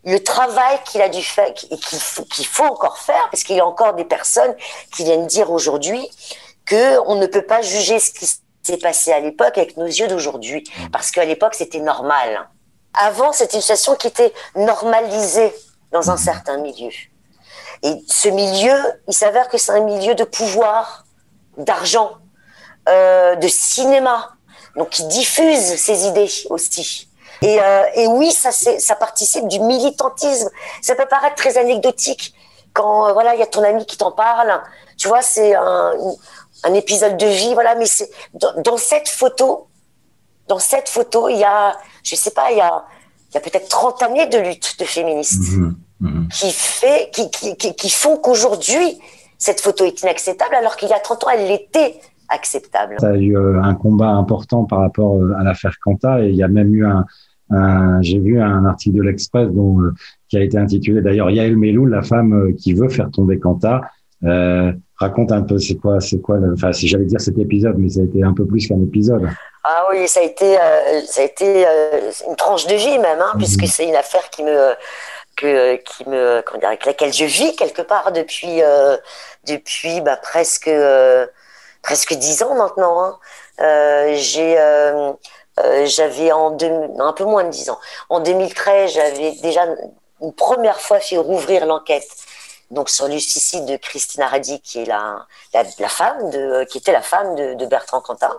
Le 0.05 0.23
travail 0.23 0.79
qu'il 0.85 1.01
a 1.03 1.09
dû 1.09 1.23
faire 1.23 1.49
et 1.49 1.55
qu'il 1.55 1.99
faut, 1.99 2.25
qu'il 2.25 2.47
faut 2.47 2.65
encore 2.65 2.99
faire, 2.99 3.29
parce 3.31 3.43
qu'il 3.43 3.57
y 3.57 3.61
a 3.61 3.67
encore 3.67 3.95
des 3.95 4.05
personnes 4.05 4.55
qui 4.95 5.05
viennent 5.05 5.27
dire 5.27 5.51
aujourd'hui 5.51 6.09
que 6.67 6.99
on 7.07 7.17
ne 7.17 7.27
peut 7.27 7.45
pas 7.45 7.63
juger 7.63 7.99
ce 7.99 8.11
qui 8.11 8.27
s'est 8.63 8.77
passé 8.79 9.13
à 9.13 9.21
l'époque 9.21 9.57
avec 9.57 9.77
nos 9.77 9.87
yeux 9.87 10.07
d'aujourd'hui, 10.07 10.65
parce 10.93 11.11
qu'à 11.11 11.25
l'époque 11.25 11.55
c'était 11.55 11.81
normal. 11.81 12.49
Avant, 12.95 13.33
c'était 13.33 13.57
une 13.57 13.61
situation 13.61 13.97
qui 13.97 14.07
était 14.07 14.33
normalisée 14.55 15.55
dans 15.91 16.11
un 16.11 16.17
certain 16.17 16.59
milieu. 16.59 16.91
Et 17.85 18.03
ce 18.09 18.29
milieu, 18.29 18.77
il 19.07 19.15
s'avère 19.15 19.49
que 19.49 19.59
c'est 19.59 19.73
un 19.73 19.85
milieu 19.85 20.15
de 20.15 20.25
pouvoir, 20.25 21.07
d'argent, 21.59 22.13
de 22.87 23.49
cinéma, 23.49 24.33
donc 24.77 24.91
qui 24.91 25.05
diffuse 25.05 25.77
ses 25.77 26.07
idées 26.07 26.31
aussi. 26.51 27.09
Et, 27.43 27.59
et 27.95 28.07
oui, 28.07 28.33
ça, 28.33 28.95
participe 28.97 29.49
du 29.49 29.61
militantisme. 29.61 30.51
Ça 30.81 30.95
peut 30.95 31.07
paraître 31.07 31.37
très 31.37 31.59
anecdotique 31.59 32.35
quand 32.75 33.13
voilà, 33.13 33.35
il 33.35 33.41
y 33.41 33.43
a 33.43 33.47
ton 33.47 33.63
ami 33.63 33.87
qui 33.87 33.97
t'en 33.97 34.13
parle. 34.13 34.63
Tu 34.99 35.09
vois, 35.09 35.23
c'est 35.23 35.55
un, 35.55 36.75
épisode 36.75 37.17
de 37.17 37.27
vie, 37.27 37.55
voilà. 37.55 37.75
Mais 37.77 37.87
c'est 37.87 38.11
dans, 38.35 38.77
cette 38.77 39.09
photo, 39.09 39.69
dans 40.49 40.59
cette 40.59 40.89
photo, 40.89 41.29
il 41.29 41.39
y 41.39 41.45
a, 41.45 41.77
je 42.03 42.17
sais 42.17 42.33
pas, 42.33 42.51
il 42.51 42.59
y 42.59 42.61
a, 42.61 42.85
il 43.35 43.41
peut-être 43.41 43.69
30 43.69 44.03
années 44.03 44.27
de 44.27 44.39
lutte 44.39 44.79
de 44.79 44.85
féministes 44.85 45.53
mhm, 45.53 45.77
mhm. 46.05 46.29
qui 46.29 46.51
fait, 46.51 47.11
qui, 47.13 47.31
qui, 47.31 47.75
qui, 47.75 47.91
font 47.91 48.17
qu'aujourd'hui 48.17 48.99
cette 49.39 49.61
photo 49.61 49.85
est 49.85 50.03
inacceptable, 50.03 50.55
alors 50.55 50.77
qu'il 50.77 50.89
y 50.89 50.93
a 50.93 50.99
30 50.99 51.25
ans, 51.25 51.27
elle 51.35 51.49
l'était 51.49 51.97
acceptable. 52.29 52.97
Ça 52.99 53.09
a 53.09 53.17
eu 53.17 53.37
euh, 53.37 53.61
un 53.63 53.75
combat 53.75 54.09
important 54.09 54.65
par 54.65 54.81
rapport 54.81 55.17
euh, 55.17 55.35
à 55.39 55.43
l'affaire 55.43 55.77
Quanta 55.83 56.23
et 56.23 56.31
il 56.31 56.37
y 56.37 56.43
a 56.43 56.49
même 56.49 56.75
eu 56.75 56.87
un, 56.87 57.05
j'ai 58.01 58.19
vu 58.19 58.41
un 58.41 58.65
article 58.65 58.97
de 58.97 59.03
l'Express 59.03 59.49
dont 59.51 59.81
euh, 59.81 59.93
qui 60.29 60.37
a 60.37 60.43
été 60.43 60.59
intitulé 60.59 61.03
d'ailleurs 61.03 61.31
Yael 61.31 61.57
Melou, 61.57 61.87
la 61.87 62.03
femme 62.03 62.55
qui 62.57 62.73
veut 62.73 62.89
faire 62.89 63.11
tomber. 63.11 63.39
Euh, 64.25 64.73
raconte 64.97 65.33
un 65.33 65.43
peu, 65.43 65.59
c'est 65.59 65.75
quoi, 65.75 66.01
c'est 66.01 66.21
quoi, 66.21 66.39
enfin, 66.53 66.73
si 66.73 66.89
j'allais 66.89 67.05
dire 67.05 67.21
cet 67.21 67.39
épisode, 67.39 67.77
mais 67.79 67.91
ça 67.91 68.01
a 68.01 68.05
été 68.05 68.23
un 68.23 68.33
peu 68.33 68.47
plus 68.47 68.67
qu'un 68.67 68.81
épisode. 68.81 69.29
Ah 69.65 69.85
oui, 69.91 70.09
ça 70.09 70.21
a 70.21 70.23
été, 70.23 70.57
euh, 70.59 71.01
ça 71.07 71.21
a 71.21 71.25
été 71.25 71.67
une 72.29 72.37
tranche 72.37 72.67
de 72.67 72.75
vie 72.75 72.99
même, 72.99 73.21
hein, 73.21 73.33
mhm. 73.35 73.39
puisque 73.39 73.67
c'est 73.67 73.87
une 73.87 73.97
affaire 73.97 74.31
qui 74.31 74.43
me, 74.43 74.73
que, 75.35 75.77
qui 75.77 76.09
me, 76.09 76.43
comment 76.43 76.61
dire, 76.61 76.69
avec 76.69 76.87
laquelle 76.87 77.13
je 77.13 77.25
vis 77.25 77.55
quelque 77.57 77.83
part 77.83 78.13
depuis, 78.13 78.63
euh, 78.63 78.97
depuis 79.47 80.01
bah, 80.01 80.17
presque, 80.17 80.71
presque 81.83 82.15
dix 82.15 82.43
ans 82.43 82.55
maintenant. 82.55 83.19
Hein. 83.59 84.15
j'ai 84.15 84.57
j'avais 85.85 86.33
en 86.33 86.51
deux, 86.51 86.71
un 86.99 87.13
peu 87.13 87.25
moins 87.25 87.45
de 87.45 87.51
dix 87.51 87.71
ans. 87.71 87.79
En 88.09 88.21
2013, 88.21 88.93
j'avais 88.93 89.33
déjà 89.43 89.67
une 90.21 90.33
première 90.33 90.81
fois 90.81 91.01
fait 91.01 91.17
rouvrir 91.17 91.67
l'enquête 91.67 92.09
donc 92.71 92.91
sur 92.91 93.09
le 93.09 93.19
suicide 93.19 93.65
de 93.67 93.77
Christina 93.77 94.27
Radi, 94.29 94.61
qui 94.61 94.83
est 94.83 94.85
la, 94.85 95.27
la, 95.53 95.89
femme 95.89 96.31
de, 96.31 96.65
qui 96.65 96.79
était 96.79 96.93
la 96.93 97.03
femme 97.03 97.35
de, 97.35 97.67
Bertrand 97.67 98.01
Cantat, 98.01 98.37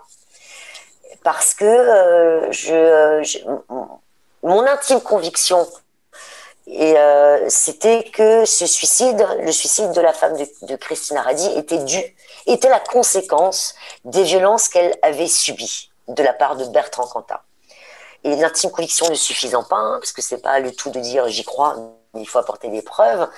parce 1.23 1.53
que 1.53 1.65
euh, 1.65 2.51
je, 2.51 3.53
mon 4.43 4.65
intime 4.67 5.01
conviction 5.01 5.67
et 6.67 6.98
euh, 6.98 7.45
c'était 7.48 8.03
que 8.03 8.43
ce 8.45 8.65
suicide, 8.65 9.25
le 9.39 9.51
suicide 9.51 9.91
de 9.91 10.01
la 10.01 10.13
femme 10.13 10.36
de, 10.36 10.48
de 10.63 10.75
Christina 10.75 11.22
Radi, 11.22 11.48
était 11.57 11.77
dû, 11.79 12.01
était 12.48 12.69
la 12.69 12.79
conséquence 12.79 13.75
des 14.03 14.24
violences 14.24 14.67
qu'elle 14.67 14.98
avait 15.01 15.27
subies 15.27 15.91
de 16.07 16.24
la 16.24 16.34
part 16.34 16.55
de 16.55 16.65
Bertrand 16.65 17.07
Cantat. 17.07 17.43
Et 18.24 18.36
l'intime 18.36 18.72
conviction 18.72 19.07
ne 19.10 19.15
suffisant 19.15 19.63
pas, 19.63 19.75
hein, 19.75 19.98
parce 20.00 20.12
que 20.12 20.24
c'est 20.24 20.41
pas 20.41 20.60
le 20.60 20.72
tout 20.72 20.89
de 20.89 21.00
dire 21.00 21.27
j'y 21.27 21.43
crois, 21.43 21.75
il 22.15 22.27
faut 22.27 22.39
apporter 22.39 22.69
des 22.69 22.81
preuves. 22.81 23.29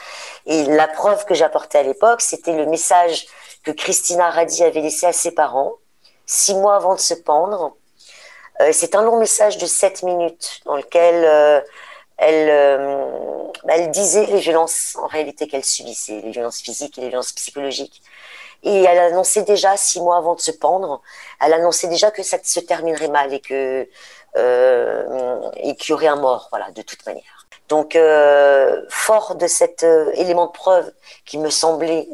Et 0.45 0.63
la 0.63 0.87
preuve 0.87 1.25
que 1.25 1.33
j'apportais 1.33 1.79
à 1.79 1.83
l'époque, 1.83 2.21
c'était 2.21 2.53
le 2.53 2.65
message 2.65 3.27
que 3.63 3.71
Christina 3.71 4.29
Radi 4.29 4.63
avait 4.63 4.79
laissé 4.79 5.05
à 5.05 5.11
ses 5.11 5.31
parents, 5.31 5.73
six 6.25 6.55
mois 6.55 6.75
avant 6.75 6.95
de 6.95 7.01
se 7.01 7.13
pendre. 7.13 7.75
Euh, 8.61 8.69
c'est 8.71 8.95
un 8.95 9.03
long 9.03 9.19
message 9.19 9.57
de 9.57 9.65
sept 9.65 10.03
minutes 10.03 10.61
dans 10.65 10.77
lequel 10.77 11.25
euh, 11.25 11.61
elle, 12.17 12.49
euh, 12.49 13.43
bah, 13.65 13.73
elle 13.77 13.91
disait 13.91 14.25
les 14.27 14.39
violences 14.39 14.97
en 15.01 15.07
réalité 15.07 15.47
qu'elle 15.47 15.65
subissait, 15.65 16.21
les 16.21 16.31
violences 16.31 16.59
physiques 16.61 16.97
et 16.97 17.01
les 17.01 17.09
violences 17.09 17.31
psychologiques. 17.33 18.01
Et 18.63 18.83
elle 18.83 18.99
annonçait 18.99 19.43
déjà, 19.43 19.77
six 19.77 20.01
mois 20.01 20.17
avant 20.17 20.35
de 20.35 20.41
se 20.41 20.51
pendre, 20.51 21.01
elle 21.39 21.53
annonçait 21.53 21.87
déjà 21.87 22.11
que 22.11 22.23
ça 22.23 22.37
se 22.43 22.59
terminerait 22.59 23.09
mal 23.09 23.33
et 23.33 23.39
que 23.39 23.87
et 25.55 25.75
qu'il 25.75 25.89
y 25.89 25.93
aurait 25.93 26.07
un 26.07 26.15
mort, 26.15 26.49
voilà, 26.51 26.69
de 26.69 26.83
toute 26.83 27.03
manière. 27.07 27.37
Donc, 27.69 27.95
euh, 27.95 28.81
fort 28.89 29.35
de 29.35 29.47
cet 29.47 29.83
euh, 29.83 30.11
élément 30.13 30.47
de 30.47 30.51
preuve 30.51 30.91
qui 31.25 31.37
me 31.37 31.49
semblait 31.49 32.07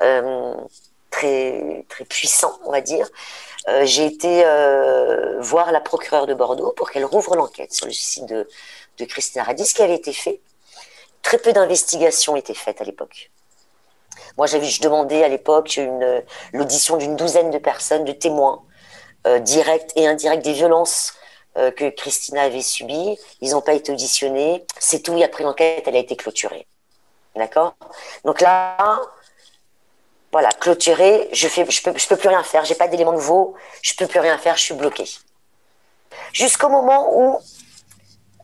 euh, 0.00 0.54
très, 1.10 1.84
très 1.88 2.04
puissant, 2.04 2.58
on 2.64 2.70
va 2.70 2.80
dire, 2.80 3.08
j'ai 3.84 4.06
été 4.06 4.42
voir 5.38 5.70
la 5.70 5.80
procureure 5.80 6.26
de 6.26 6.34
Bordeaux 6.34 6.72
pour 6.72 6.90
qu'elle 6.90 7.04
rouvre 7.04 7.36
l'enquête 7.36 7.72
sur 7.72 7.86
le 7.86 7.92
suicide 7.92 8.26
de, 8.26 8.48
de 8.98 9.04
Christina 9.04 9.44
Radis, 9.44 9.72
qui 9.74 9.82
avait 9.82 9.94
été 9.94 10.12
fait. 10.12 10.40
Très 11.22 11.38
peu 11.38 11.52
d'investigations 11.52 12.36
étaient 12.36 12.54
faites 12.54 12.80
à 12.80 12.84
l'époque. 12.84 13.30
Moi, 14.36 14.46
j'avais, 14.46 14.66
je 14.66 14.82
demandais 14.82 15.24
à 15.24 15.28
l'époque 15.28 15.78
l'audition 16.52 16.96
d'une 16.96 17.16
douzaine 17.16 17.50
de 17.50 17.58
personnes, 17.58 18.04
de 18.04 18.12
témoins, 18.12 18.62
directs 19.40 19.92
et 19.94 20.06
indirects 20.06 20.42
des 20.42 20.52
violences 20.52 21.14
euh, 21.58 21.70
que 21.70 21.90
Christina 21.90 22.42
avait 22.42 22.62
subi. 22.62 23.18
Ils 23.42 23.50
n'ont 23.50 23.60
pas 23.60 23.74
été 23.74 23.92
auditionnés. 23.92 24.64
C'est 24.78 25.00
tout. 25.00 25.18
Et 25.18 25.24
après 25.24 25.44
l'enquête, 25.44 25.84
elle 25.86 25.96
a 25.96 25.98
été 25.98 26.16
clôturée. 26.16 26.66
D'accord? 27.36 27.74
Donc 28.24 28.40
là, 28.40 29.00
voilà, 30.30 30.48
clôturée. 30.48 31.28
Je 31.32 31.48
je 31.48 31.82
peux, 32.08 32.16
plus 32.16 32.28
rien 32.28 32.42
faire. 32.42 32.64
J'ai 32.64 32.74
pas 32.74 32.88
d'éléments 32.88 33.12
nouveaux. 33.12 33.54
Je 33.82 33.94
peux 33.94 34.06
plus 34.06 34.20
rien 34.20 34.38
faire. 34.38 34.56
Je 34.56 34.62
suis 34.62 34.74
bloquée. 34.74 35.08
Jusqu'au 36.32 36.70
moment 36.70 37.18
où, 37.18 37.38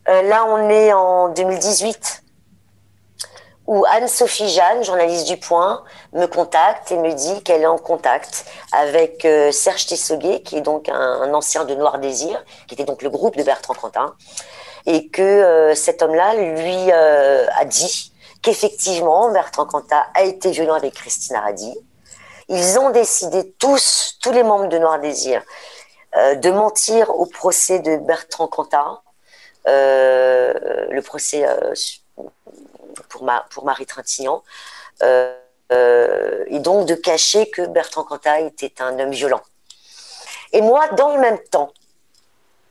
euh, 0.09 0.23
là, 0.23 0.47
on 0.47 0.71
est 0.71 0.93
en 0.93 1.29
2018 1.29 2.23
où 3.67 3.85
Anne-Sophie 3.91 4.49
Jeanne, 4.49 4.83
journaliste 4.83 5.27
du 5.27 5.37
Point, 5.37 5.85
me 6.15 6.25
contacte 6.25 6.91
et 6.91 6.97
me 6.97 7.13
dit 7.13 7.43
qu'elle 7.43 7.61
est 7.61 7.67
en 7.67 7.77
contact 7.77 8.47
avec 8.73 9.27
euh, 9.27 9.53
Serge 9.53 9.85
Tessoguet, 9.85 10.41
qui 10.41 10.57
est 10.57 10.63
donc 10.63 10.89
un, 10.89 11.35
ancien 11.35 11.67
de 11.67 11.75
Noir 11.75 11.99
Désir, 11.99 12.43
qui 12.67 12.75
était 12.75 12.87
donc 12.87 13.03
le 13.03 13.11
groupe 13.11 13.37
de 13.37 13.43
Bertrand 13.43 13.75
Quentin, 13.75 14.15
et 14.87 15.09
que 15.09 15.21
euh, 15.21 15.75
cet 15.75 16.01
homme-là 16.01 16.35
lui 16.37 16.91
a 16.91 17.65
dit 17.67 18.15
qu'effectivement 18.41 19.31
Bertrand 19.31 19.67
Quentin 19.67 20.03
a 20.15 20.23
été 20.23 20.51
violent 20.51 20.75
avec 20.75 20.95
Christine 20.95 21.37
Aradi. 21.37 21.77
Ils 22.49 22.79
ont 22.79 22.89
décidé 22.89 23.53
tous, 23.59 24.17
tous 24.23 24.33
les 24.33 24.45
membres 24.45 24.69
de 24.69 24.79
Noir 24.79 24.99
Désir, 25.01 25.43
de 26.17 26.51
mentir 26.51 27.11
au 27.11 27.27
procès 27.27 27.81
de 27.81 27.99
Bertrand 27.99 28.47
Quentin, 28.47 29.03
le 29.69 31.01
procès 31.01 31.45
pour, 33.09 33.25
ma, 33.25 33.47
pour 33.51 33.65
Marie 33.65 33.87
Trintignant. 33.87 34.43
Euh, 35.03 35.35
euh, 35.71 36.45
et 36.47 36.61
donc 36.61 36.87
de 36.87 36.95
cacher 36.95 37.51
que 37.51 37.63
Bertrand 37.67 38.05
Cantat 38.05 38.41
était 38.41 38.81
un 38.81 38.99
homme 38.99 39.11
violent. 39.11 39.43
Et 40.53 40.63
moi, 40.63 40.89
dans 40.89 41.15
le 41.15 41.21
même 41.21 41.39
temps, 41.51 41.73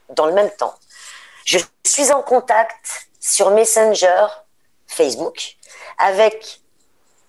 dans 0.10 0.25
le 0.25 0.34
même 0.34 0.50
temps, 0.50 0.74
je 1.46 1.60
suis 1.86 2.12
en 2.12 2.24
contact 2.24 3.08
sur 3.20 3.51
Messenger, 3.51 4.25
Facebook, 4.88 5.58
avec 6.00 6.62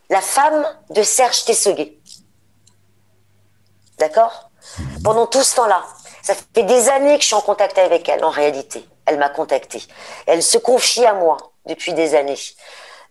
la 0.08 0.22
femme 0.22 0.66
de 0.88 1.02
Serge 1.02 1.44
Tesseguet. 1.44 1.98
D'accord? 3.98 4.50
Pendant 5.04 5.26
tout 5.26 5.42
ce 5.42 5.56
temps-là, 5.56 5.84
ça 6.22 6.34
fait 6.34 6.62
des 6.62 6.88
années 6.88 7.16
que 7.16 7.22
je 7.22 7.26
suis 7.26 7.34
en 7.34 7.42
contact 7.42 7.76
avec 7.76 8.08
elle, 8.08 8.24
en 8.24 8.30
réalité. 8.30 8.88
Elle 9.08 9.18
m'a 9.18 9.30
contacté. 9.30 9.82
Elle 10.26 10.42
se 10.42 10.58
confie 10.58 11.04
à 11.04 11.14
moi 11.14 11.38
depuis 11.66 11.94
des 11.94 12.14
années. 12.14 12.38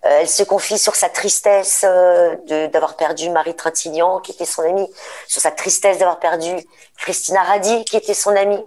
Euh, 0.05 0.19
elle 0.21 0.29
se 0.29 0.43
confie 0.43 0.77
sur 0.77 0.95
sa 0.95 1.09
tristesse 1.09 1.83
euh, 1.83 2.67
d'avoir 2.67 2.95
perdu 2.95 3.31
Marie 3.31 3.55
Trintignant, 3.55 4.19
qui 4.19 4.31
était 4.31 4.45
son 4.45 4.61
amie, 4.61 4.87
sur 5.27 5.41
sa 5.41 5.49
tristesse 5.49 5.97
d'avoir 5.97 6.19
perdu 6.19 6.55
Christina 6.97 7.41
Radi, 7.41 7.83
qui 7.83 7.97
était 7.97 8.13
son 8.13 8.35
amie. 8.35 8.63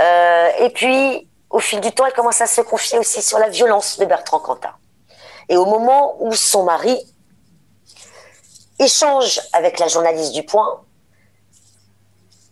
Euh, 0.00 0.50
et 0.58 0.70
puis, 0.70 1.26
au 1.48 1.58
fil 1.58 1.80
du 1.80 1.90
temps, 1.92 2.04
elle 2.04 2.12
commence 2.12 2.42
à 2.42 2.46
se 2.46 2.60
confier 2.60 2.98
aussi 2.98 3.22
sur 3.22 3.38
la 3.38 3.48
violence 3.48 3.98
de 3.98 4.04
Bertrand 4.04 4.40
Cantat. 4.40 4.76
Et 5.48 5.56
au 5.56 5.64
moment 5.64 6.16
où 6.20 6.32
son 6.34 6.64
mari 6.64 7.02
échange 8.78 9.40
avec 9.54 9.78
la 9.78 9.88
journaliste 9.88 10.32
du 10.32 10.44
Point, 10.44 10.84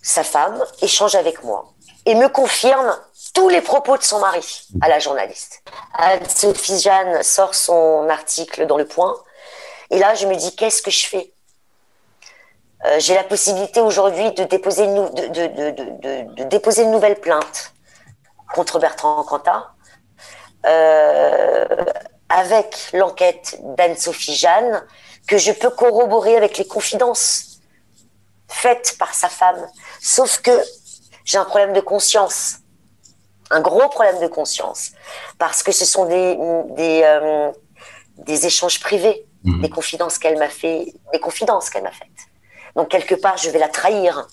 sa 0.03 0.25
femme 0.25 0.65
échange 0.81 1.15
avec 1.15 1.45
moi 1.45 1.75
et 2.07 2.15
me 2.15 2.29
confirme 2.29 2.99
tous 3.39 3.49
les 3.49 3.61
propos 3.61 3.97
de 3.97 4.03
son 4.03 4.19
mari 4.19 4.67
à 4.81 4.89
la 4.89 4.99
journaliste. 4.99 5.63
Sophie 6.29 6.81
Jeanne 6.81 7.23
sort 7.23 7.55
son 7.55 8.09
article 8.09 8.67
dans 8.67 8.77
Le 8.77 8.85
Point. 8.85 9.15
Et 9.91 9.99
là, 10.01 10.17
je 10.17 10.27
me 10.27 10.35
dis, 10.35 10.57
qu'est-ce 10.57 10.83
que 10.83 10.91
je 10.91 11.07
fais? 11.07 11.33
Euh, 12.85 12.99
J'ai 12.99 13.15
la 13.15 13.23
possibilité 13.23 13.81
aujourd'hui 13.81 14.33
de 14.33 14.43
déposer, 14.43 14.83
une, 14.83 15.09
de, 15.15 16.43
déposer 16.45 16.83
une 16.83 16.91
nouvelle 16.91 17.21
plainte 17.21 17.73
contre 18.55 18.81
Bertrand 18.81 19.23
Cantat. 19.23 19.69
Euh, 20.67 21.65
avec 22.29 22.91
l'enquête 22.93 23.57
d'Anne-Sophie 23.63 24.35
Jeanne, 24.35 24.85
que 25.29 25.39
je 25.39 25.53
peux 25.53 25.71
corroborer 25.71 26.37
avec 26.37 26.59
les 26.59 26.67
confidences 26.67 27.61
faites 28.49 28.97
par 28.99 29.15
sa 29.15 29.29
femme. 29.29 29.65
Sauf 30.01 30.43
que 30.43 30.61
j'ai 31.25 31.39
un 31.39 31.45
problème 31.45 31.73
de 31.73 31.81
conscience 31.81 32.58
un 33.51 33.61
gros 33.61 33.89
problème 33.89 34.21
de 34.21 34.27
conscience 34.27 34.93
parce 35.39 35.63
que 35.63 35.73
ce 35.73 35.85
sont 35.85 36.07
des 36.07 36.37
des, 36.77 37.03
euh, 37.05 37.51
des 38.19 38.47
échanges 38.47 38.81
privés, 38.81 39.27
mhm. 39.45 39.63
des 39.63 39.71
confidences 39.71 40.19
qu'elle 40.19 40.39
m'a 40.39 40.49
fait, 40.49 40.93
des 41.13 41.21
confidences 41.21 41.71
qu'elle 41.71 41.83
m'a 41.83 41.93
faites. 41.93 42.09
Donc 42.77 42.89
quelque 42.89 43.15
part, 43.15 43.37
je 43.37 43.51
vais 43.51 43.59
la 43.59 43.69
trahir 43.69 44.29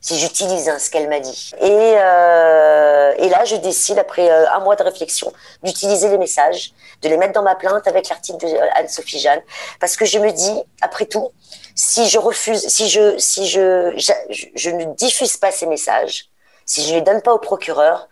si 0.00 0.18
j'utilise 0.18 0.68
hein, 0.68 0.78
ce 0.78 0.90
qu'elle 0.90 1.08
m'a 1.08 1.20
dit. 1.20 1.50
Et, 1.60 1.66
euh, 1.70 3.14
et, 3.18 3.28
là, 3.28 3.44
je 3.44 3.56
décide, 3.56 3.98
après 3.98 4.30
euh, 4.30 4.48
un 4.50 4.60
mois 4.60 4.76
de 4.76 4.82
réflexion, 4.82 5.32
d'utiliser 5.62 6.08
les 6.08 6.18
messages, 6.18 6.72
de 7.02 7.08
les 7.08 7.16
mettre 7.16 7.32
dans 7.32 7.42
ma 7.42 7.56
plainte 7.56 7.86
avec 7.88 8.08
l'article 8.08 8.38
de 8.38 8.56
Anne-Sophie 8.76 9.18
Jeanne, 9.18 9.42
parce 9.80 9.96
que 9.96 10.04
je 10.04 10.18
me 10.18 10.30
dis, 10.30 10.62
après 10.80 11.06
tout, 11.06 11.30
si 11.74 12.08
je 12.08 12.18
refuse, 12.18 12.66
si 12.68 12.88
je, 12.88 13.18
si 13.18 13.48
je, 13.48 13.92
je, 13.96 14.12
je 14.54 14.70
ne 14.70 14.84
diffuse 14.94 15.36
pas 15.36 15.50
ces 15.50 15.66
messages, 15.66 16.26
si 16.64 16.84
je 16.84 16.90
ne 16.90 16.98
les 16.98 17.02
donne 17.02 17.22
pas 17.22 17.34
au 17.34 17.38
procureur, 17.38 18.08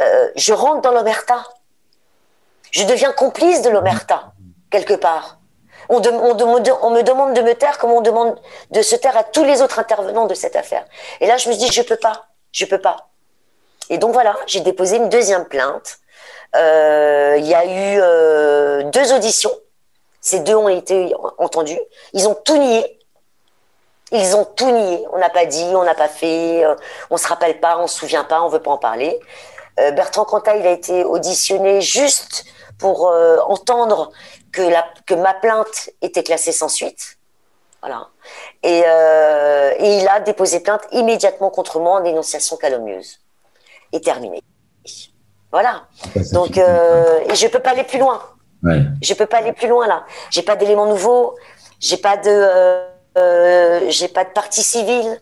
euh, 0.00 0.30
je 0.36 0.52
rentre 0.52 0.82
dans 0.82 0.92
l'omerta. 0.92 1.44
Je 2.70 2.84
deviens 2.84 3.12
complice 3.12 3.62
de 3.62 3.70
l'omerta, 3.70 4.32
quelque 4.70 4.94
part. 4.94 5.38
On, 5.88 6.00
me 6.00 7.02
demande 7.02 7.34
de 7.34 7.40
me 7.40 7.54
taire 7.54 7.78
comme 7.78 7.92
on 7.92 8.02
demande 8.02 8.38
de 8.70 8.82
se 8.82 8.94
taire 8.94 9.16
à 9.16 9.24
tous 9.24 9.44
les 9.44 9.62
autres 9.62 9.78
intervenants 9.78 10.26
de 10.26 10.34
cette 10.34 10.54
affaire. 10.54 10.84
Et 11.20 11.26
là, 11.26 11.38
je 11.38 11.48
me 11.48 11.54
dis, 11.54 11.66
je 11.72 11.82
peux 11.82 11.96
pas, 11.96 12.26
je 12.52 12.66
peux 12.66 12.80
pas. 12.80 13.08
Et 13.88 13.96
donc 13.96 14.12
voilà, 14.12 14.36
j'ai 14.46 14.60
déposé 14.60 14.96
une 14.96 15.08
deuxième 15.08 15.46
plainte. 15.46 15.98
Euh, 16.56 17.36
il 17.38 17.46
y 17.46 17.54
a 17.54 17.64
eu 17.64 18.00
euh, 18.00 18.82
deux 18.84 19.14
auditions. 19.14 19.52
Ces 20.20 20.40
deux 20.40 20.54
ont 20.54 20.68
été 20.68 21.14
entendus. 21.38 21.80
Ils 22.12 22.28
ont 22.28 22.34
tout 22.34 22.58
nié. 22.58 22.98
Ils 24.12 24.36
ont 24.36 24.44
tout 24.44 24.70
nié. 24.70 25.06
On 25.12 25.18
n'a 25.18 25.30
pas 25.30 25.46
dit, 25.46 25.64
on 25.74 25.84
n'a 25.84 25.94
pas 25.94 26.08
fait, 26.08 26.64
on 27.08 27.16
se 27.16 27.26
rappelle 27.26 27.60
pas, 27.60 27.78
on 27.78 27.86
se 27.86 27.98
souvient 27.98 28.24
pas, 28.24 28.42
on 28.42 28.48
veut 28.48 28.60
pas 28.60 28.72
en 28.72 28.78
parler. 28.78 29.18
Euh, 29.78 29.90
Bertrand 29.92 30.24
Cantat, 30.24 30.56
il 30.56 30.66
a 30.66 30.70
été 30.70 31.04
auditionné 31.04 31.80
juste 31.80 32.44
pour 32.78 33.08
euh, 33.08 33.38
entendre 33.46 34.10
que, 34.52 34.62
la, 34.62 34.86
que 35.06 35.14
ma 35.14 35.34
plainte 35.34 35.90
était 36.00 36.22
classée 36.22 36.52
sans 36.52 36.68
suite. 36.68 37.18
Voilà. 37.80 38.08
Et, 38.62 38.82
euh, 38.86 39.72
et, 39.78 39.98
il 39.98 40.08
a 40.08 40.20
déposé 40.20 40.60
plainte 40.60 40.82
immédiatement 40.92 41.50
contre 41.50 41.78
moi 41.80 41.98
en 41.98 42.00
dénonciation 42.00 42.56
calomnieuse. 42.56 43.20
Et 43.92 44.00
terminé. 44.00 44.42
Voilà. 45.50 45.86
Donc, 46.32 46.58
euh, 46.58 47.20
et 47.28 47.34
je 47.34 47.46
peux 47.46 47.60
pas 47.60 47.70
aller 47.70 47.84
plus 47.84 47.98
loin. 47.98 48.20
Ouais. 48.62 48.82
Je 49.00 49.14
peux 49.14 49.26
pas 49.26 49.38
aller 49.38 49.52
plus 49.52 49.68
loin 49.68 49.86
là. 49.86 50.04
J'ai 50.30 50.42
pas 50.42 50.56
d'éléments 50.56 50.86
nouveaux. 50.86 51.36
J'ai 51.80 51.96
pas 51.96 52.16
de, 52.16 53.88
j'ai 53.88 54.08
pas 54.08 54.24
de 54.24 54.30
partie 54.30 54.62
civile 54.62 55.20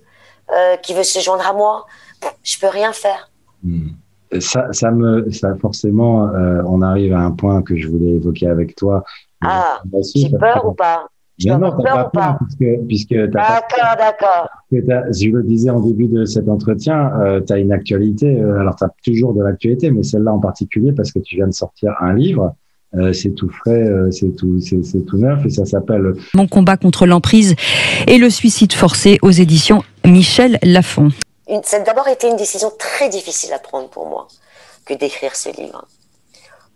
qui 0.82 0.94
veut 0.94 1.04
se 1.04 1.20
joindre 1.20 1.46
à 1.46 1.52
moi. 1.52 1.86
Je 2.42 2.58
peux 2.58 2.66
rien 2.66 2.92
faire. 2.92 3.30
Hmm 3.62 3.95
ça, 4.40 4.68
ça 4.72 4.90
me, 4.90 5.30
ça 5.30 5.54
forcément, 5.56 6.28
euh, 6.28 6.62
on 6.66 6.82
arrive 6.82 7.12
à 7.12 7.20
un 7.20 7.30
point 7.30 7.62
que 7.62 7.76
je 7.76 7.88
voulais 7.88 8.12
évoquer 8.12 8.48
avec 8.48 8.74
toi. 8.76 9.04
Ah, 9.44 9.80
j'ai 10.14 10.30
peur 10.30 10.66
ou 10.66 10.72
pas? 10.72 11.06
Mais 11.44 11.58
non, 11.58 11.70
t'as 11.70 12.04
pas 12.04 12.10
peur, 12.12 12.38
puisque, 12.38 12.86
puisque 12.86 13.14
D'accord, 13.14 13.94
d'accord. 13.98 14.48
Je 14.72 15.28
le 15.28 15.42
disais 15.42 15.68
en 15.68 15.80
début 15.80 16.06
de 16.06 16.24
cet 16.24 16.48
entretien, 16.48 17.12
euh, 17.20 17.40
tu 17.46 17.52
as 17.52 17.58
une 17.58 17.72
actualité, 17.72 18.40
euh, 18.40 18.58
alors 18.58 18.76
tu 18.76 18.84
as 18.84 18.90
toujours 19.04 19.34
de 19.34 19.42
l'actualité, 19.42 19.90
mais 19.90 20.02
celle-là 20.02 20.32
en 20.32 20.40
particulier, 20.40 20.92
parce 20.92 21.12
que 21.12 21.18
tu 21.18 21.36
viens 21.36 21.46
de 21.46 21.52
sortir 21.52 21.94
un 22.00 22.14
livre, 22.14 22.54
euh, 22.94 23.12
c'est 23.12 23.30
tout 23.30 23.50
frais, 23.50 23.82
euh, 23.82 24.10
c'est 24.10 24.34
tout, 24.36 24.58
c'est, 24.60 25.04
tout 25.04 25.18
neuf, 25.18 25.44
et 25.44 25.50
ça 25.50 25.66
s'appelle 25.66 26.14
Mon 26.34 26.46
combat 26.46 26.76
contre 26.76 27.06
l'emprise 27.06 27.54
et 28.06 28.16
le 28.16 28.30
suicide 28.30 28.72
forcé 28.72 29.18
aux 29.22 29.30
éditions 29.30 29.82
Michel 30.06 30.58
Lafon 30.62 31.10
ça 31.64 31.76
a 31.76 31.80
d'abord 31.80 32.08
été 32.08 32.28
une 32.28 32.36
décision 32.36 32.70
très 32.70 33.08
difficile 33.08 33.52
à 33.52 33.58
prendre 33.58 33.88
pour 33.88 34.06
moi 34.06 34.28
que 34.84 34.94
d'écrire 34.94 35.36
ce 35.36 35.48
livre. 35.50 35.86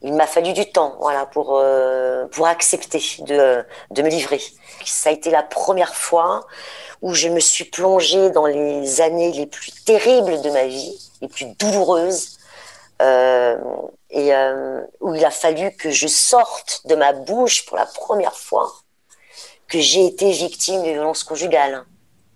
Il 0.02 0.14
m'a 0.14 0.26
fallu 0.26 0.52
du 0.54 0.70
temps, 0.70 0.96
voilà, 1.00 1.26
pour 1.26 1.58
euh, 1.58 2.26
pour 2.28 2.46
accepter 2.46 3.02
de 3.20 3.64
de 3.90 4.02
me 4.02 4.08
livrer. 4.08 4.40
Ça 4.84 5.10
a 5.10 5.12
été 5.12 5.30
la 5.30 5.42
première 5.42 5.94
fois 5.94 6.46
où 7.02 7.14
je 7.14 7.28
me 7.28 7.40
suis 7.40 7.64
plongée 7.64 8.30
dans 8.30 8.46
les 8.46 9.00
années 9.00 9.32
les 9.32 9.46
plus 9.46 9.72
terribles 9.84 10.40
de 10.42 10.50
ma 10.50 10.66
vie, 10.66 11.10
les 11.20 11.28
plus 11.28 11.46
douloureuses, 11.58 12.38
euh, 13.02 13.56
et 14.10 14.34
euh, 14.34 14.82
où 15.00 15.14
il 15.14 15.24
a 15.24 15.30
fallu 15.30 15.74
que 15.76 15.90
je 15.90 16.06
sorte 16.06 16.82
de 16.86 16.94
ma 16.94 17.12
bouche 17.12 17.64
pour 17.66 17.76
la 17.76 17.86
première 17.86 18.36
fois 18.36 18.72
que 19.68 19.78
j'ai 19.78 20.06
été 20.06 20.30
victime 20.32 20.82
de 20.82 20.90
violences 20.90 21.24
conjugales. 21.24 21.84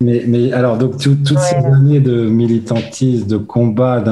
Mais, 0.05 0.25
mais 0.27 0.53
alors, 0.53 0.77
donc, 0.77 0.99
toutes 0.99 1.39
ces 1.39 1.57
années 1.57 2.01
de 2.01 2.27
militantisme, 2.27 3.27
de 3.27 3.39
combat, 3.39 4.05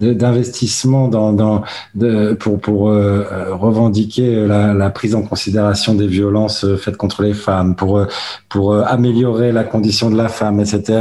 d'investissement 0.00 1.06
dans, 1.06 1.32
dans, 1.32 1.62
de, 1.94 2.32
pour, 2.32 2.58
pour 2.58 2.88
euh, 2.88 3.24
revendiquer 3.52 4.44
la, 4.44 4.74
la, 4.74 4.90
prise 4.90 5.14
en 5.14 5.22
considération 5.22 5.94
des 5.94 6.08
violences 6.08 6.64
euh, 6.64 6.76
faites 6.76 6.96
contre 6.96 7.22
les 7.22 7.32
femmes, 7.32 7.76
pour, 7.76 7.98
euh, 7.98 8.06
pour 8.48 8.74
améliorer 8.74 9.52
la 9.52 9.62
condition 9.62 10.10
de 10.10 10.16
la 10.16 10.26
femme, 10.28 10.58
etc. 10.58 11.00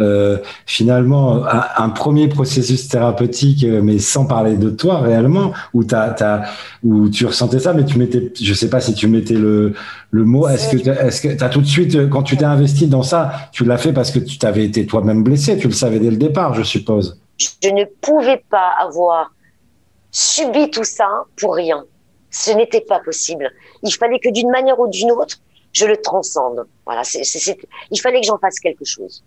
Euh, 0.00 0.38
finalement, 0.66 1.46
un, 1.46 1.62
un, 1.76 1.88
premier 1.90 2.26
processus 2.26 2.88
thérapeutique, 2.88 3.64
mais 3.64 4.00
sans 4.00 4.26
parler 4.26 4.56
de 4.56 4.70
toi 4.70 4.98
réellement, 4.98 5.52
où, 5.74 5.84
as, 5.92 6.22
as, 6.22 6.42
où 6.86 7.08
tu 7.10 7.26
ressentais 7.26 7.58
ça, 7.58 7.72
mais 7.72 7.84
tu 7.84 7.98
mettais, 7.98 8.32
je 8.40 8.54
sais 8.54 8.70
pas 8.70 8.80
si 8.80 8.94
tu 8.94 9.08
mettais 9.08 9.34
le, 9.34 9.74
le 10.10 10.24
mot. 10.24 10.46
Est-ce 10.48 10.76
que, 10.76 10.88
est-ce 10.88 11.20
que 11.20 11.42
as 11.42 11.48
tout 11.48 11.60
de 11.60 11.66
suite, 11.66 12.08
quand 12.08 12.22
tu 12.22 12.36
t'es 12.36 12.44
investi 12.44 12.86
dans 12.86 13.02
ça, 13.02 13.32
tu 13.52 13.64
l'as 13.64 13.78
fait 13.78 13.92
parce 13.92 14.12
que 14.12 14.20
tu 14.20 14.38
t'avais 14.38 14.64
été 14.64 14.86
toi-même 14.86 15.24
blessé, 15.24 15.58
tu 15.58 15.66
le 15.66 15.72
savais 15.72 15.98
dès 15.98 16.10
le 16.10 16.16
départ, 16.16 16.54
je 16.54 16.62
suppose. 16.62 17.20
Je 17.38 17.68
ne 17.70 17.84
pouvais 18.00 18.42
pas 18.50 18.70
avoir 18.80 19.32
subi 20.12 20.70
tout 20.70 20.84
ça 20.84 21.08
pour 21.36 21.54
rien. 21.54 21.84
Ce 22.30 22.52
n'était 22.52 22.82
pas 22.82 23.00
possible. 23.00 23.50
Il 23.82 23.92
fallait 23.92 24.20
que 24.20 24.30
d'une 24.30 24.50
manière 24.50 24.78
ou 24.78 24.88
d'une 24.88 25.10
autre, 25.10 25.36
je 25.72 25.86
le 25.86 25.96
transcende. 25.96 26.66
Voilà, 26.84 27.02
il 27.90 28.00
fallait 28.00 28.20
que 28.20 28.26
j'en 28.26 28.38
fasse 28.38 28.60
quelque 28.60 28.84
chose. 28.84 29.24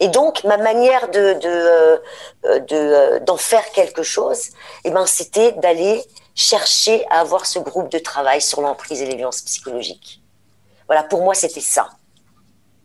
Et 0.00 0.08
donc, 0.08 0.42
ma 0.44 0.56
manière 0.56 1.10
de, 1.10 1.34
de, 1.38 1.48
euh, 1.48 2.58
de, 2.60 2.74
euh, 2.74 3.20
d'en 3.20 3.36
faire 3.36 3.64
quelque 3.72 4.02
chose, 4.02 4.50
eh 4.84 4.90
ben, 4.90 5.04
c'était 5.06 5.52
d'aller 5.52 6.00
chercher 6.36 7.04
à 7.10 7.20
avoir 7.20 7.46
ce 7.46 7.58
groupe 7.58 7.90
de 7.90 7.98
travail 7.98 8.40
sur 8.40 8.60
l'emprise 8.60 9.02
et 9.02 9.06
les 9.06 9.16
violences 9.16 9.40
psychologiques. 9.40 10.22
Voilà, 10.86 11.02
pour 11.02 11.22
moi, 11.22 11.34
c'était 11.34 11.60
ça. 11.60 11.88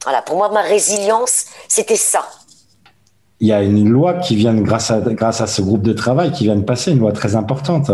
Voilà, 0.03 0.23
pour 0.23 0.37
moi, 0.37 0.49
ma 0.49 0.61
résilience, 0.61 1.45
c'était 1.67 1.97
ça. 1.97 2.27
Il 3.39 3.47
y 3.47 3.53
a 3.53 3.61
une 3.61 3.89
loi 3.89 4.15
qui 4.15 4.35
vient, 4.35 4.55
grâce 4.55 4.89
à, 4.89 4.99
grâce 4.99 5.41
à 5.41 5.47
ce 5.47 5.61
groupe 5.61 5.81
de 5.83 5.93
travail, 5.93 6.31
qui 6.31 6.45
vient 6.45 6.55
de 6.55 6.63
passer, 6.63 6.91
une 6.91 6.99
loi 6.99 7.11
très 7.11 7.35
importante. 7.35 7.91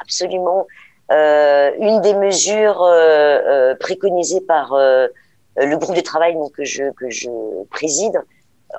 Absolument. 0.00 0.66
Euh, 1.10 1.70
une 1.80 2.00
des 2.00 2.14
mesures 2.14 2.82
euh, 2.82 2.92
euh, 2.92 3.74
préconisées 3.74 4.40
par 4.40 4.74
le 5.56 5.76
groupe 5.76 5.96
de 5.96 6.00
travail 6.00 6.34
donc, 6.34 6.52
que, 6.52 6.64
je, 6.64 6.90
que 6.92 7.08
je 7.08 7.30
préside, 7.70 8.20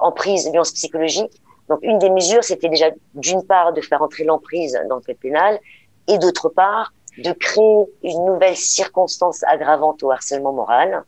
emprise, 0.01 0.45
violence 0.49 0.71
psychologique, 0.71 1.41
donc, 1.69 1.79
une 1.81 1.97
des 1.97 2.09
mesures, 2.09 2.43
c'était 2.43 2.69
déjà 2.69 2.91
d'une 3.15 3.43
part 3.43 3.73
de 3.73 3.81
faire 3.81 4.01
entrer 4.01 4.23
l'emprise 4.23 4.79
dans 4.87 4.97
le 4.97 5.01
code 5.01 5.17
pénal 5.17 5.59
et 6.07 6.17
d'autre 6.17 6.49
part 6.49 6.93
de 7.17 7.31
créer 7.31 7.85
une 8.03 8.25
nouvelle 8.25 8.55
circonstance 8.55 9.43
aggravante 9.43 10.03
au 10.03 10.11
harcèlement 10.11 10.53
moral 10.53 11.03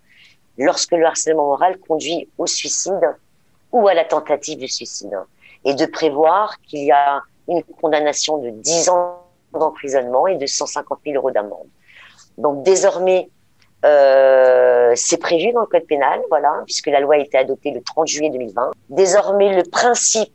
lorsque 0.58 0.94
le 0.94 1.06
harcèlement 1.06 1.46
moral 1.46 1.78
conduit 1.78 2.30
au 2.38 2.48
suicide 2.48 3.16
ou 3.72 3.88
à 3.88 3.94
la 3.94 4.06
tentative 4.06 4.60
de 4.60 4.68
suicide 4.68 5.18
et 5.66 5.74
de 5.74 5.86
prévoir 5.86 6.60
qu'il 6.62 6.86
y 6.86 6.92
a 6.92 7.22
une 7.48 7.62
condamnation 7.64 8.38
de 8.38 8.50
10 8.50 8.90
ans 8.90 9.22
d'emprisonnement 9.54 10.28
et 10.28 10.36
de 10.36 10.46
150 10.46 11.00
000 11.06 11.18
euros 11.18 11.32
d'amende. 11.32 11.68
Donc 12.38 12.64
désormais, 12.64 13.30
euh, 13.86 14.94
c'est 14.96 15.18
prévu 15.18 15.52
dans 15.52 15.62
le 15.62 15.68
code 15.68 15.86
pénal, 15.86 16.22
voilà, 16.30 16.64
puisque 16.66 16.88
la 16.88 17.00
loi 17.00 17.16
a 17.16 17.18
été 17.18 17.38
adoptée 17.38 17.72
le 17.72 17.82
30 17.82 18.08
juillet 18.08 18.30
2020. 18.30 18.72
Désormais, 18.90 19.56
le 19.56 19.64
principe 19.64 20.32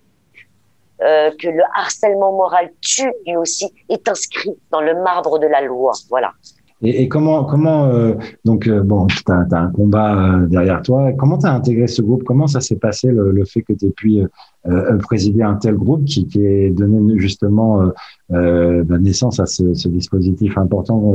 euh, 1.05 1.31
que 1.39 1.49
le 1.49 1.63
harcèlement 1.75 2.33
moral 2.33 2.71
tue 2.81 3.11
lui 3.27 3.37
aussi 3.37 3.73
est 3.89 4.09
inscrit 4.09 4.53
dans 4.71 4.81
le 4.81 4.95
marbre 5.03 5.39
de 5.39 5.47
la 5.47 5.61
loi. 5.61 5.93
Voilà. 6.09 6.33
Et, 6.81 7.03
et 7.03 7.09
comment, 7.09 7.45
comment 7.45 7.87
euh, 7.87 8.15
donc 8.45 8.69
euh, 8.69 8.83
bon, 8.83 9.07
tu 9.07 9.23
as, 9.29 9.47
as, 9.51 9.59
un 9.59 9.71
combat 9.71 10.39
derrière 10.47 10.81
toi. 10.83 11.13
Comment 11.19 11.39
tu 11.39 11.47
as 11.47 11.53
intégré 11.53 11.89
ce 11.89 12.03
groupe? 12.03 12.23
Comment 12.25 12.47
ça 12.47 12.61
s'est 12.61 12.77
passé 12.77 13.09
le, 13.09 13.33
le, 13.33 13.45
fait 13.45 13.63
que 13.63 13.73
tu 13.73 13.87
aies 13.87 13.91
pu 13.91 14.23
présider 15.01 15.43
un 15.43 15.55
tel 15.55 15.75
groupe 15.75 16.05
qui, 16.05 16.29
qui 16.29 16.45
est 16.45 16.71
donné 16.71 17.19
justement 17.19 17.83
bah, 18.29 18.99
naissance 19.01 19.41
à 19.41 19.47
ce, 19.47 19.75
ce, 19.75 19.89
dispositif 19.89 20.57
important 20.59 21.15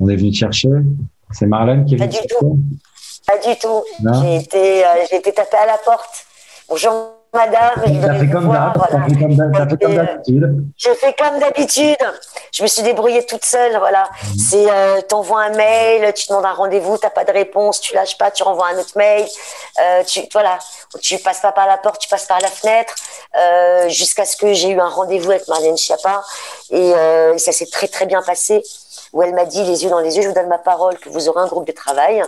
On 0.00 0.08
est 0.08 0.16
venu 0.16 0.30
te 0.30 0.36
chercher? 0.36 0.70
C'est 1.30 1.46
Marlène 1.46 1.84
qui 1.84 1.94
est 1.94 1.98
venue 1.98 2.10
Pas 2.10 2.20
du 2.20 2.26
tout. 2.28 2.58
Pas 3.26 3.38
du 3.38 3.58
tout. 3.58 3.82
J'ai 4.22 4.36
été, 4.36 4.82
été 5.16 5.32
tapé 5.32 5.56
à 5.56 5.66
la 5.66 5.78
porte. 5.84 6.26
Bonjour 6.68 7.15
madame. 7.32 8.00
T'as 8.00 8.18
fait 8.18 8.30
comme 8.30 8.48
d'habitude. 9.96 10.64
Je 10.76 10.90
fais 10.94 11.14
comme 11.18 11.38
d'habitude. 11.38 11.96
Je 12.52 12.62
me 12.62 12.68
suis 12.68 12.82
débrouillée 12.82 13.24
toute 13.26 13.44
seule, 13.44 13.76
voilà. 13.78 14.04
Mhm. 14.04 14.38
C'est, 14.38 14.70
euh, 14.70 15.00
t'envoies 15.02 15.42
un 15.42 15.50
mail, 15.50 16.12
tu 16.14 16.28
demandes 16.28 16.46
un 16.46 16.52
rendez-vous, 16.52 16.96
t'as 16.98 17.10
pas 17.10 17.24
de 17.24 17.32
réponse, 17.32 17.80
tu 17.80 17.94
lâches 17.94 18.16
pas, 18.16 18.30
tu 18.30 18.42
renvoies 18.42 18.68
un 18.68 18.78
autre 18.78 18.96
mail, 18.96 19.26
euh, 19.80 20.02
tu, 20.04 20.22
voilà, 20.32 20.58
tu 21.02 21.18
passes 21.18 21.40
pas 21.40 21.52
par 21.52 21.66
la 21.66 21.76
porte, 21.76 22.00
tu 22.00 22.08
passes 22.08 22.26
par 22.26 22.40
la 22.40 22.48
fenêtre, 22.48 22.94
euh, 23.36 23.88
jusqu'à 23.88 24.24
ce 24.24 24.36
que 24.36 24.52
j'ai 24.52 24.70
eu 24.70 24.80
un 24.80 24.88
rendez-vous 24.88 25.30
avec 25.30 25.46
Marlène 25.48 25.76
Schiappa 25.76 26.22
et 26.70 26.94
euh, 26.94 27.36
ça 27.38 27.52
s'est 27.52 27.66
très 27.66 27.88
très 27.88 28.06
bien 28.06 28.22
passé. 28.22 28.62
Où 29.12 29.22
elle 29.22 29.34
m'a 29.34 29.44
dit 29.44 29.62
les 29.62 29.84
yeux 29.84 29.90
dans 29.90 30.00
les 30.00 30.16
yeux, 30.16 30.22
je 30.22 30.28
vous 30.28 30.34
donne 30.34 30.48
ma 30.48 30.58
parole 30.58 30.98
que 30.98 31.08
vous 31.08 31.28
aurez 31.28 31.40
un 31.40 31.46
groupe 31.46 31.66
de 31.66 31.72
travail 31.72 32.22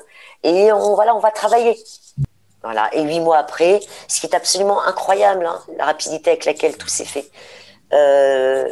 et 0.45 0.73
on 0.73 0.95
voilà, 0.95 1.15
on 1.15 1.19
va 1.19 1.31
travailler. 1.31 1.77
Voilà. 2.63 2.89
Et 2.95 3.03
huit 3.03 3.21
mois 3.21 3.39
après, 3.39 3.81
ce 4.09 4.21
qui 4.21 4.27
est 4.27 4.35
absolument 4.35 4.83
incroyable, 4.83 5.47
hein, 5.47 5.59
la 5.79 5.85
rapidité 5.87 6.31
avec 6.31 6.45
laquelle 6.45 6.77
tout 6.77 6.89
s'est 6.89 7.05
fait. 7.05 7.31
Euh, 7.93 8.65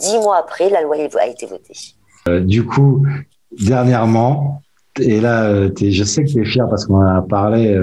dix 0.00 0.18
mois 0.18 0.38
après, 0.38 0.70
la 0.70 0.82
loi 0.82 0.96
a 1.20 1.26
été 1.26 1.46
votée. 1.46 1.74
Euh, 2.28 2.40
du 2.40 2.64
coup, 2.64 3.06
dernièrement, 3.52 4.62
et 5.00 5.20
là, 5.20 5.44
euh, 5.44 5.70
je 5.80 6.04
sais 6.04 6.24
que 6.24 6.30
tu 6.30 6.42
es 6.42 6.44
fier 6.44 6.68
parce 6.68 6.86
qu'on 6.86 6.96
en 6.96 7.18
a 7.18 7.22
parlé, 7.22 7.78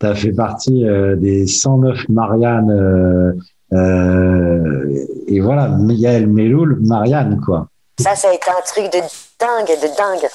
tu 0.00 0.06
as 0.06 0.14
fait 0.14 0.32
partie 0.32 0.84
des 1.16 1.46
109 1.46 2.08
Marianne. 2.08 3.40
et 3.72 5.40
voilà, 5.40 5.70
Yael 5.88 6.26
Meloul, 6.26 6.78
Marianne, 6.82 7.40
quoi. 7.44 7.68
Ça, 7.98 8.14
ça 8.14 8.28
a 8.28 8.34
été 8.34 8.48
un 8.50 8.62
truc 8.64 8.84
de 8.92 9.00
dingue, 9.40 9.80
de 9.80 9.96
dingue. 9.96 10.30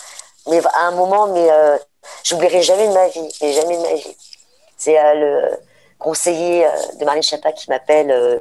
Mais 0.49 0.59
à 0.73 0.88
un 0.88 0.91
moment, 0.95 1.27
mais 1.33 1.47
J'oublierai 2.24 2.62
jamais 2.62 2.88
de 2.88 2.94
ma 2.94 3.08
vie, 3.08 3.30
mais 3.42 3.54
jamais 3.54 3.78
de 3.78 3.82
ma 3.82 3.94
vie. 3.96 4.16
C'est 4.78 5.00
euh, 5.00 5.13
le 5.13 5.58
conseiller 6.00 6.66
euh, 6.66 6.70
de 7.00 7.06
Marine 7.06 7.24
Chapa 7.24 7.52
qui 7.52 7.70
m'appelle, 7.70 8.12
euh, 8.12 8.39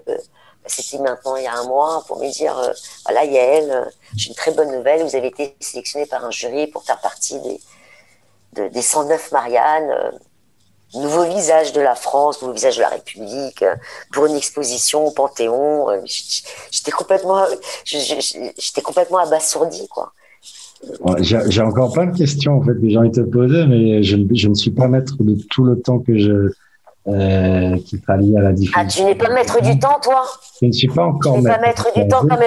c'était 0.66 0.98
maintenant 0.98 1.37
il 1.37 1.44
y 1.44 1.46
a 1.46 1.55
un 1.55 1.64
mois, 1.64 2.05
pour 2.07 2.18
me 2.18 2.31
dire 2.31 2.55
voilà, 3.05 3.25
Yael, 3.25 3.90
j'ai 4.16 4.29
une 4.29 4.35
très 4.35 4.53
bonne 4.53 4.70
nouvelle, 4.70 5.03
vous 5.03 5.16
avez 5.16 5.29
été 5.29 5.57
sélectionné 5.61 6.07
par 6.07 6.25
un 6.25 6.31
jury 6.31 6.68
pour 6.68 6.85
faire 6.85 7.01
partie 7.01 7.38
des, 8.53 8.70
des 8.70 8.83
109 8.83 9.33
Marianne 9.33 10.12
nouveau 10.94 11.25
visage 11.25 11.72
de 11.72 11.81
la 11.81 11.94
France, 11.94 12.42
nouveau 12.42 12.55
visage 12.55 12.77
de 12.77 12.83
la 12.83 12.90
République, 12.90 13.64
pour 14.12 14.27
une 14.27 14.37
exposition 14.37 15.07
au 15.07 15.11
Panthéon. 15.11 15.87
J'étais 16.70 16.90
complètement, 16.90 17.46
j'étais 17.85 18.83
complètement 18.83 19.18
abasourdi, 19.18 19.88
quoi. 19.88 20.12
J'ai 21.18 21.60
encore 21.60 21.92
plein 21.92 22.06
de 22.06 22.16
questions 22.16 22.58
en 22.58 22.62
fait 22.62 22.74
que 22.74 22.88
j'ai 22.88 22.98
envie 22.98 23.10
de 23.10 23.22
te 23.22 23.28
poser, 23.28 23.66
mais 23.66 24.02
je, 24.02 24.16
je, 24.32 24.48
ne 24.48 24.54
suis 24.54 24.70
pas 24.70 24.88
maître 24.88 25.16
de 25.20 25.36
tout 25.50 25.64
le 25.64 25.80
temps 25.80 25.98
que 25.98 26.18
je 26.18 26.50
euh, 27.08 27.76
qui 27.78 27.98
sera 27.98 28.16
lié 28.16 28.36
à 28.36 28.42
la 28.42 28.52
diffusion. 28.52 28.80
Ah, 28.80 28.86
tu 28.86 29.02
n'es 29.02 29.16
pas 29.16 29.32
maître 29.32 29.60
du 29.60 29.76
temps, 29.78 29.98
toi? 30.00 30.22
Je 30.60 30.66
ne 30.66 30.72
suis 30.72 30.86
pas 30.86 31.04
encore. 31.04 31.34
Tu 31.34 31.42
n'es 31.42 31.50
pas 31.50 31.60
maître 31.60 31.88
du 31.96 32.06
temps 32.06 32.20
comme, 32.20 32.28
comme, 32.28 32.38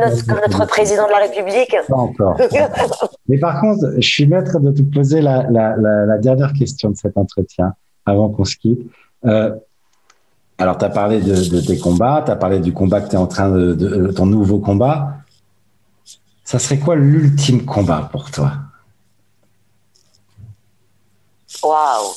notre, 0.00 0.26
comme, 0.26 0.40
notre, 0.44 0.66
président 0.66 1.06
de 1.06 1.12
la 1.12 1.18
République? 1.18 1.76
Pas 1.88 1.96
encore. 1.96 2.36
mais 3.28 3.38
par 3.38 3.60
contre, 3.60 3.84
je 3.96 4.08
suis 4.08 4.26
maître 4.26 4.58
de 4.58 4.72
te 4.72 4.82
poser 4.82 5.20
la, 5.20 5.44
la, 5.50 5.76
la, 5.76 6.06
la 6.06 6.18
dernière 6.18 6.52
question 6.52 6.90
de 6.90 6.96
cet 6.96 7.16
entretien 7.16 7.74
avant 8.04 8.30
qu'on 8.30 8.44
se 8.44 8.56
quitte. 8.56 8.80
Euh, 9.26 9.54
alors, 10.58 10.76
tu 10.76 10.84
as 10.84 10.90
parlé 10.90 11.20
de, 11.20 11.48
de, 11.48 11.60
tes 11.60 11.78
combats, 11.78 12.22
tu 12.26 12.32
as 12.32 12.36
parlé 12.36 12.58
du 12.58 12.72
combat 12.72 13.00
que 13.00 13.08
tu 13.08 13.14
es 13.14 13.18
en 13.18 13.28
train 13.28 13.50
de, 13.50 13.74
de, 13.74 14.08
ton 14.10 14.26
nouveau 14.26 14.58
combat 14.58 15.19
ça 16.50 16.58
serait 16.58 16.78
quoi 16.80 16.96
l'ultime 16.96 17.64
combat 17.64 18.08
pour 18.10 18.28
toi? 18.32 18.50
Waouh 21.62 22.10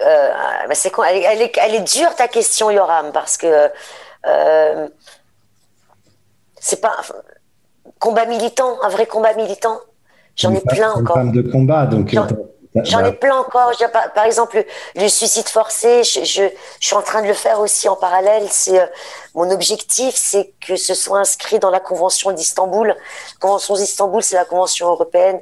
euh, 0.00 0.28
bah, 0.68 0.74
c'est 0.74 0.92
elle, 1.08 1.42
est, 1.42 1.52
elle, 1.56 1.74
est, 1.74 1.80
dure 1.80 2.14
ta 2.14 2.28
question, 2.28 2.70
Yoram, 2.70 3.10
parce 3.10 3.36
que 3.36 3.68
euh, 4.26 4.88
c'est 6.60 6.80
pas 6.80 6.96
combat 7.98 8.26
militant, 8.26 8.80
un 8.84 8.88
vrai 8.88 9.06
combat 9.06 9.34
militant. 9.34 9.80
J'en 10.36 10.54
ai 10.54 10.60
plein 10.60 10.92
encore. 10.92 11.24
de 11.24 11.42
combat, 11.42 11.86
donc. 11.86 12.14
J'en 12.84 13.04
ai 13.04 13.12
plein 13.12 13.36
encore. 13.36 13.72
Par 14.14 14.24
exemple, 14.24 14.64
le 14.94 15.08
suicide 15.08 15.48
forcé, 15.48 16.04
je, 16.04 16.24
je, 16.24 16.42
suis 16.80 16.94
en 16.94 17.02
train 17.02 17.22
de 17.22 17.28
le 17.28 17.34
faire 17.34 17.60
aussi 17.60 17.88
en 17.88 17.96
parallèle. 17.96 18.46
C'est 18.50 18.80
euh, 18.80 18.86
mon 19.34 19.50
objectif, 19.50 20.14
c'est 20.16 20.52
que 20.66 20.76
ce 20.76 20.94
soit 20.94 21.18
inscrit 21.18 21.58
dans 21.58 21.70
la 21.70 21.80
Convention 21.80 22.32
d'Istanbul. 22.32 22.88
La 22.88 23.38
Convention 23.40 23.74
d'Istanbul, 23.74 24.22
c'est 24.22 24.36
la 24.36 24.44
convention 24.44 24.88
européenne 24.88 25.40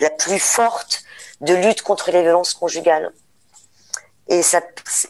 la 0.00 0.10
plus 0.10 0.38
forte 0.38 1.02
de 1.40 1.54
lutte 1.54 1.82
contre 1.82 2.10
les 2.10 2.22
violences 2.22 2.54
conjugales. 2.54 3.12
Et 4.28 4.42
ça, 4.42 4.62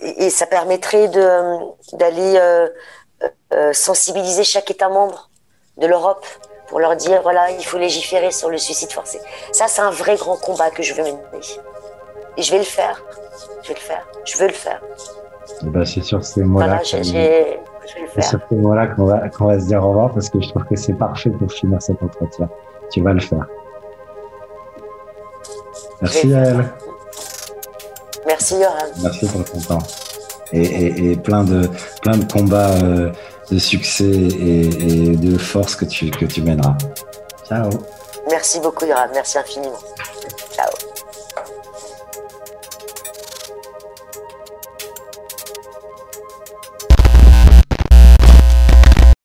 et 0.03 0.31
ça 0.31 0.47
permettrait 0.47 1.09
d'aller 1.09 2.37
euh, 2.37 2.69
euh, 3.53 3.73
sensibiliser 3.73 4.43
chaque 4.45 4.71
État 4.71 4.89
membre 4.89 5.31
de 5.77 5.87
l'Europe 5.87 6.27
pour 6.69 6.81
leur 6.81 6.97
dire 6.97 7.21
voilà, 7.23 7.51
il 7.51 7.65
faut 7.65 7.79
légiférer 7.79 8.31
sur 8.31 8.51
le 8.51 8.59
suicide 8.59 8.91
forcé. 8.91 9.21
Ça, 9.53 9.67
c'est 9.69 9.83
un 9.83 9.91
vrai 9.91 10.17
grand 10.17 10.37
combat 10.37 10.71
que 10.71 10.83
je 10.83 10.95
veux 10.95 11.03
mener. 11.03 11.19
Et 12.37 12.43
je 12.43 12.51
vais 12.51 12.59
le 12.59 12.65
faire. 12.65 13.03
Je 13.63 13.69
vais 13.69 13.75
le 13.75 13.81
faire. 13.81 14.07
Je 14.25 14.39
veux 14.39 14.47
le 14.47 14.53
faire. 14.53 14.81
Bah, 15.63 15.85
c'est 15.85 16.03
sur 16.03 16.25
ces 16.25 16.43
mots-là. 16.43 16.81
mots-là 18.51 18.87
qu'on 18.89 19.05
va, 19.05 19.29
qu'on 19.29 19.47
va 19.47 19.61
se 19.61 19.67
dire 19.67 19.85
au 19.85 19.89
revoir 19.89 20.13
parce 20.13 20.31
que 20.31 20.41
je 20.41 20.49
trouve 20.49 20.65
que 20.65 20.77
c'est 20.77 20.95
parfait 20.95 21.31
pour 21.31 21.51
finir 21.53 21.81
cet 21.81 22.03
entretien. 22.03 22.49
Tu 22.91 23.03
vas 23.03 23.13
le 23.13 23.21
faire. 23.21 23.47
Merci 26.01 26.29
Yael. 26.29 26.65
Merci 28.27 28.57
Yoran. 28.59 28.75
Merci 29.03 29.27
pour 29.27 29.45
ton 29.45 29.61
temps. 29.61 29.87
Et, 30.53 30.63
et, 30.63 31.13
et 31.13 31.17
plein 31.17 31.45
de 31.45 31.69
plein 32.03 32.17
de 32.17 32.31
combats. 32.31 32.71
Euh, 32.83 33.13
de 33.51 33.59
succès 33.59 34.05
et, 34.05 35.17
de 35.17 35.39
force 35.39 35.77
que 35.77 35.85
tu, 35.85 36.11
que 36.11 36.25
tu 36.25 36.43
mèneras. 36.43 36.77
Ciao. 37.47 37.71
Merci 38.31 38.61
beaucoup, 38.61 38.87
Yoram. 38.87 39.11
Merci 39.13 39.39
infiniment. 39.39 39.79
Ciao. 40.55 40.94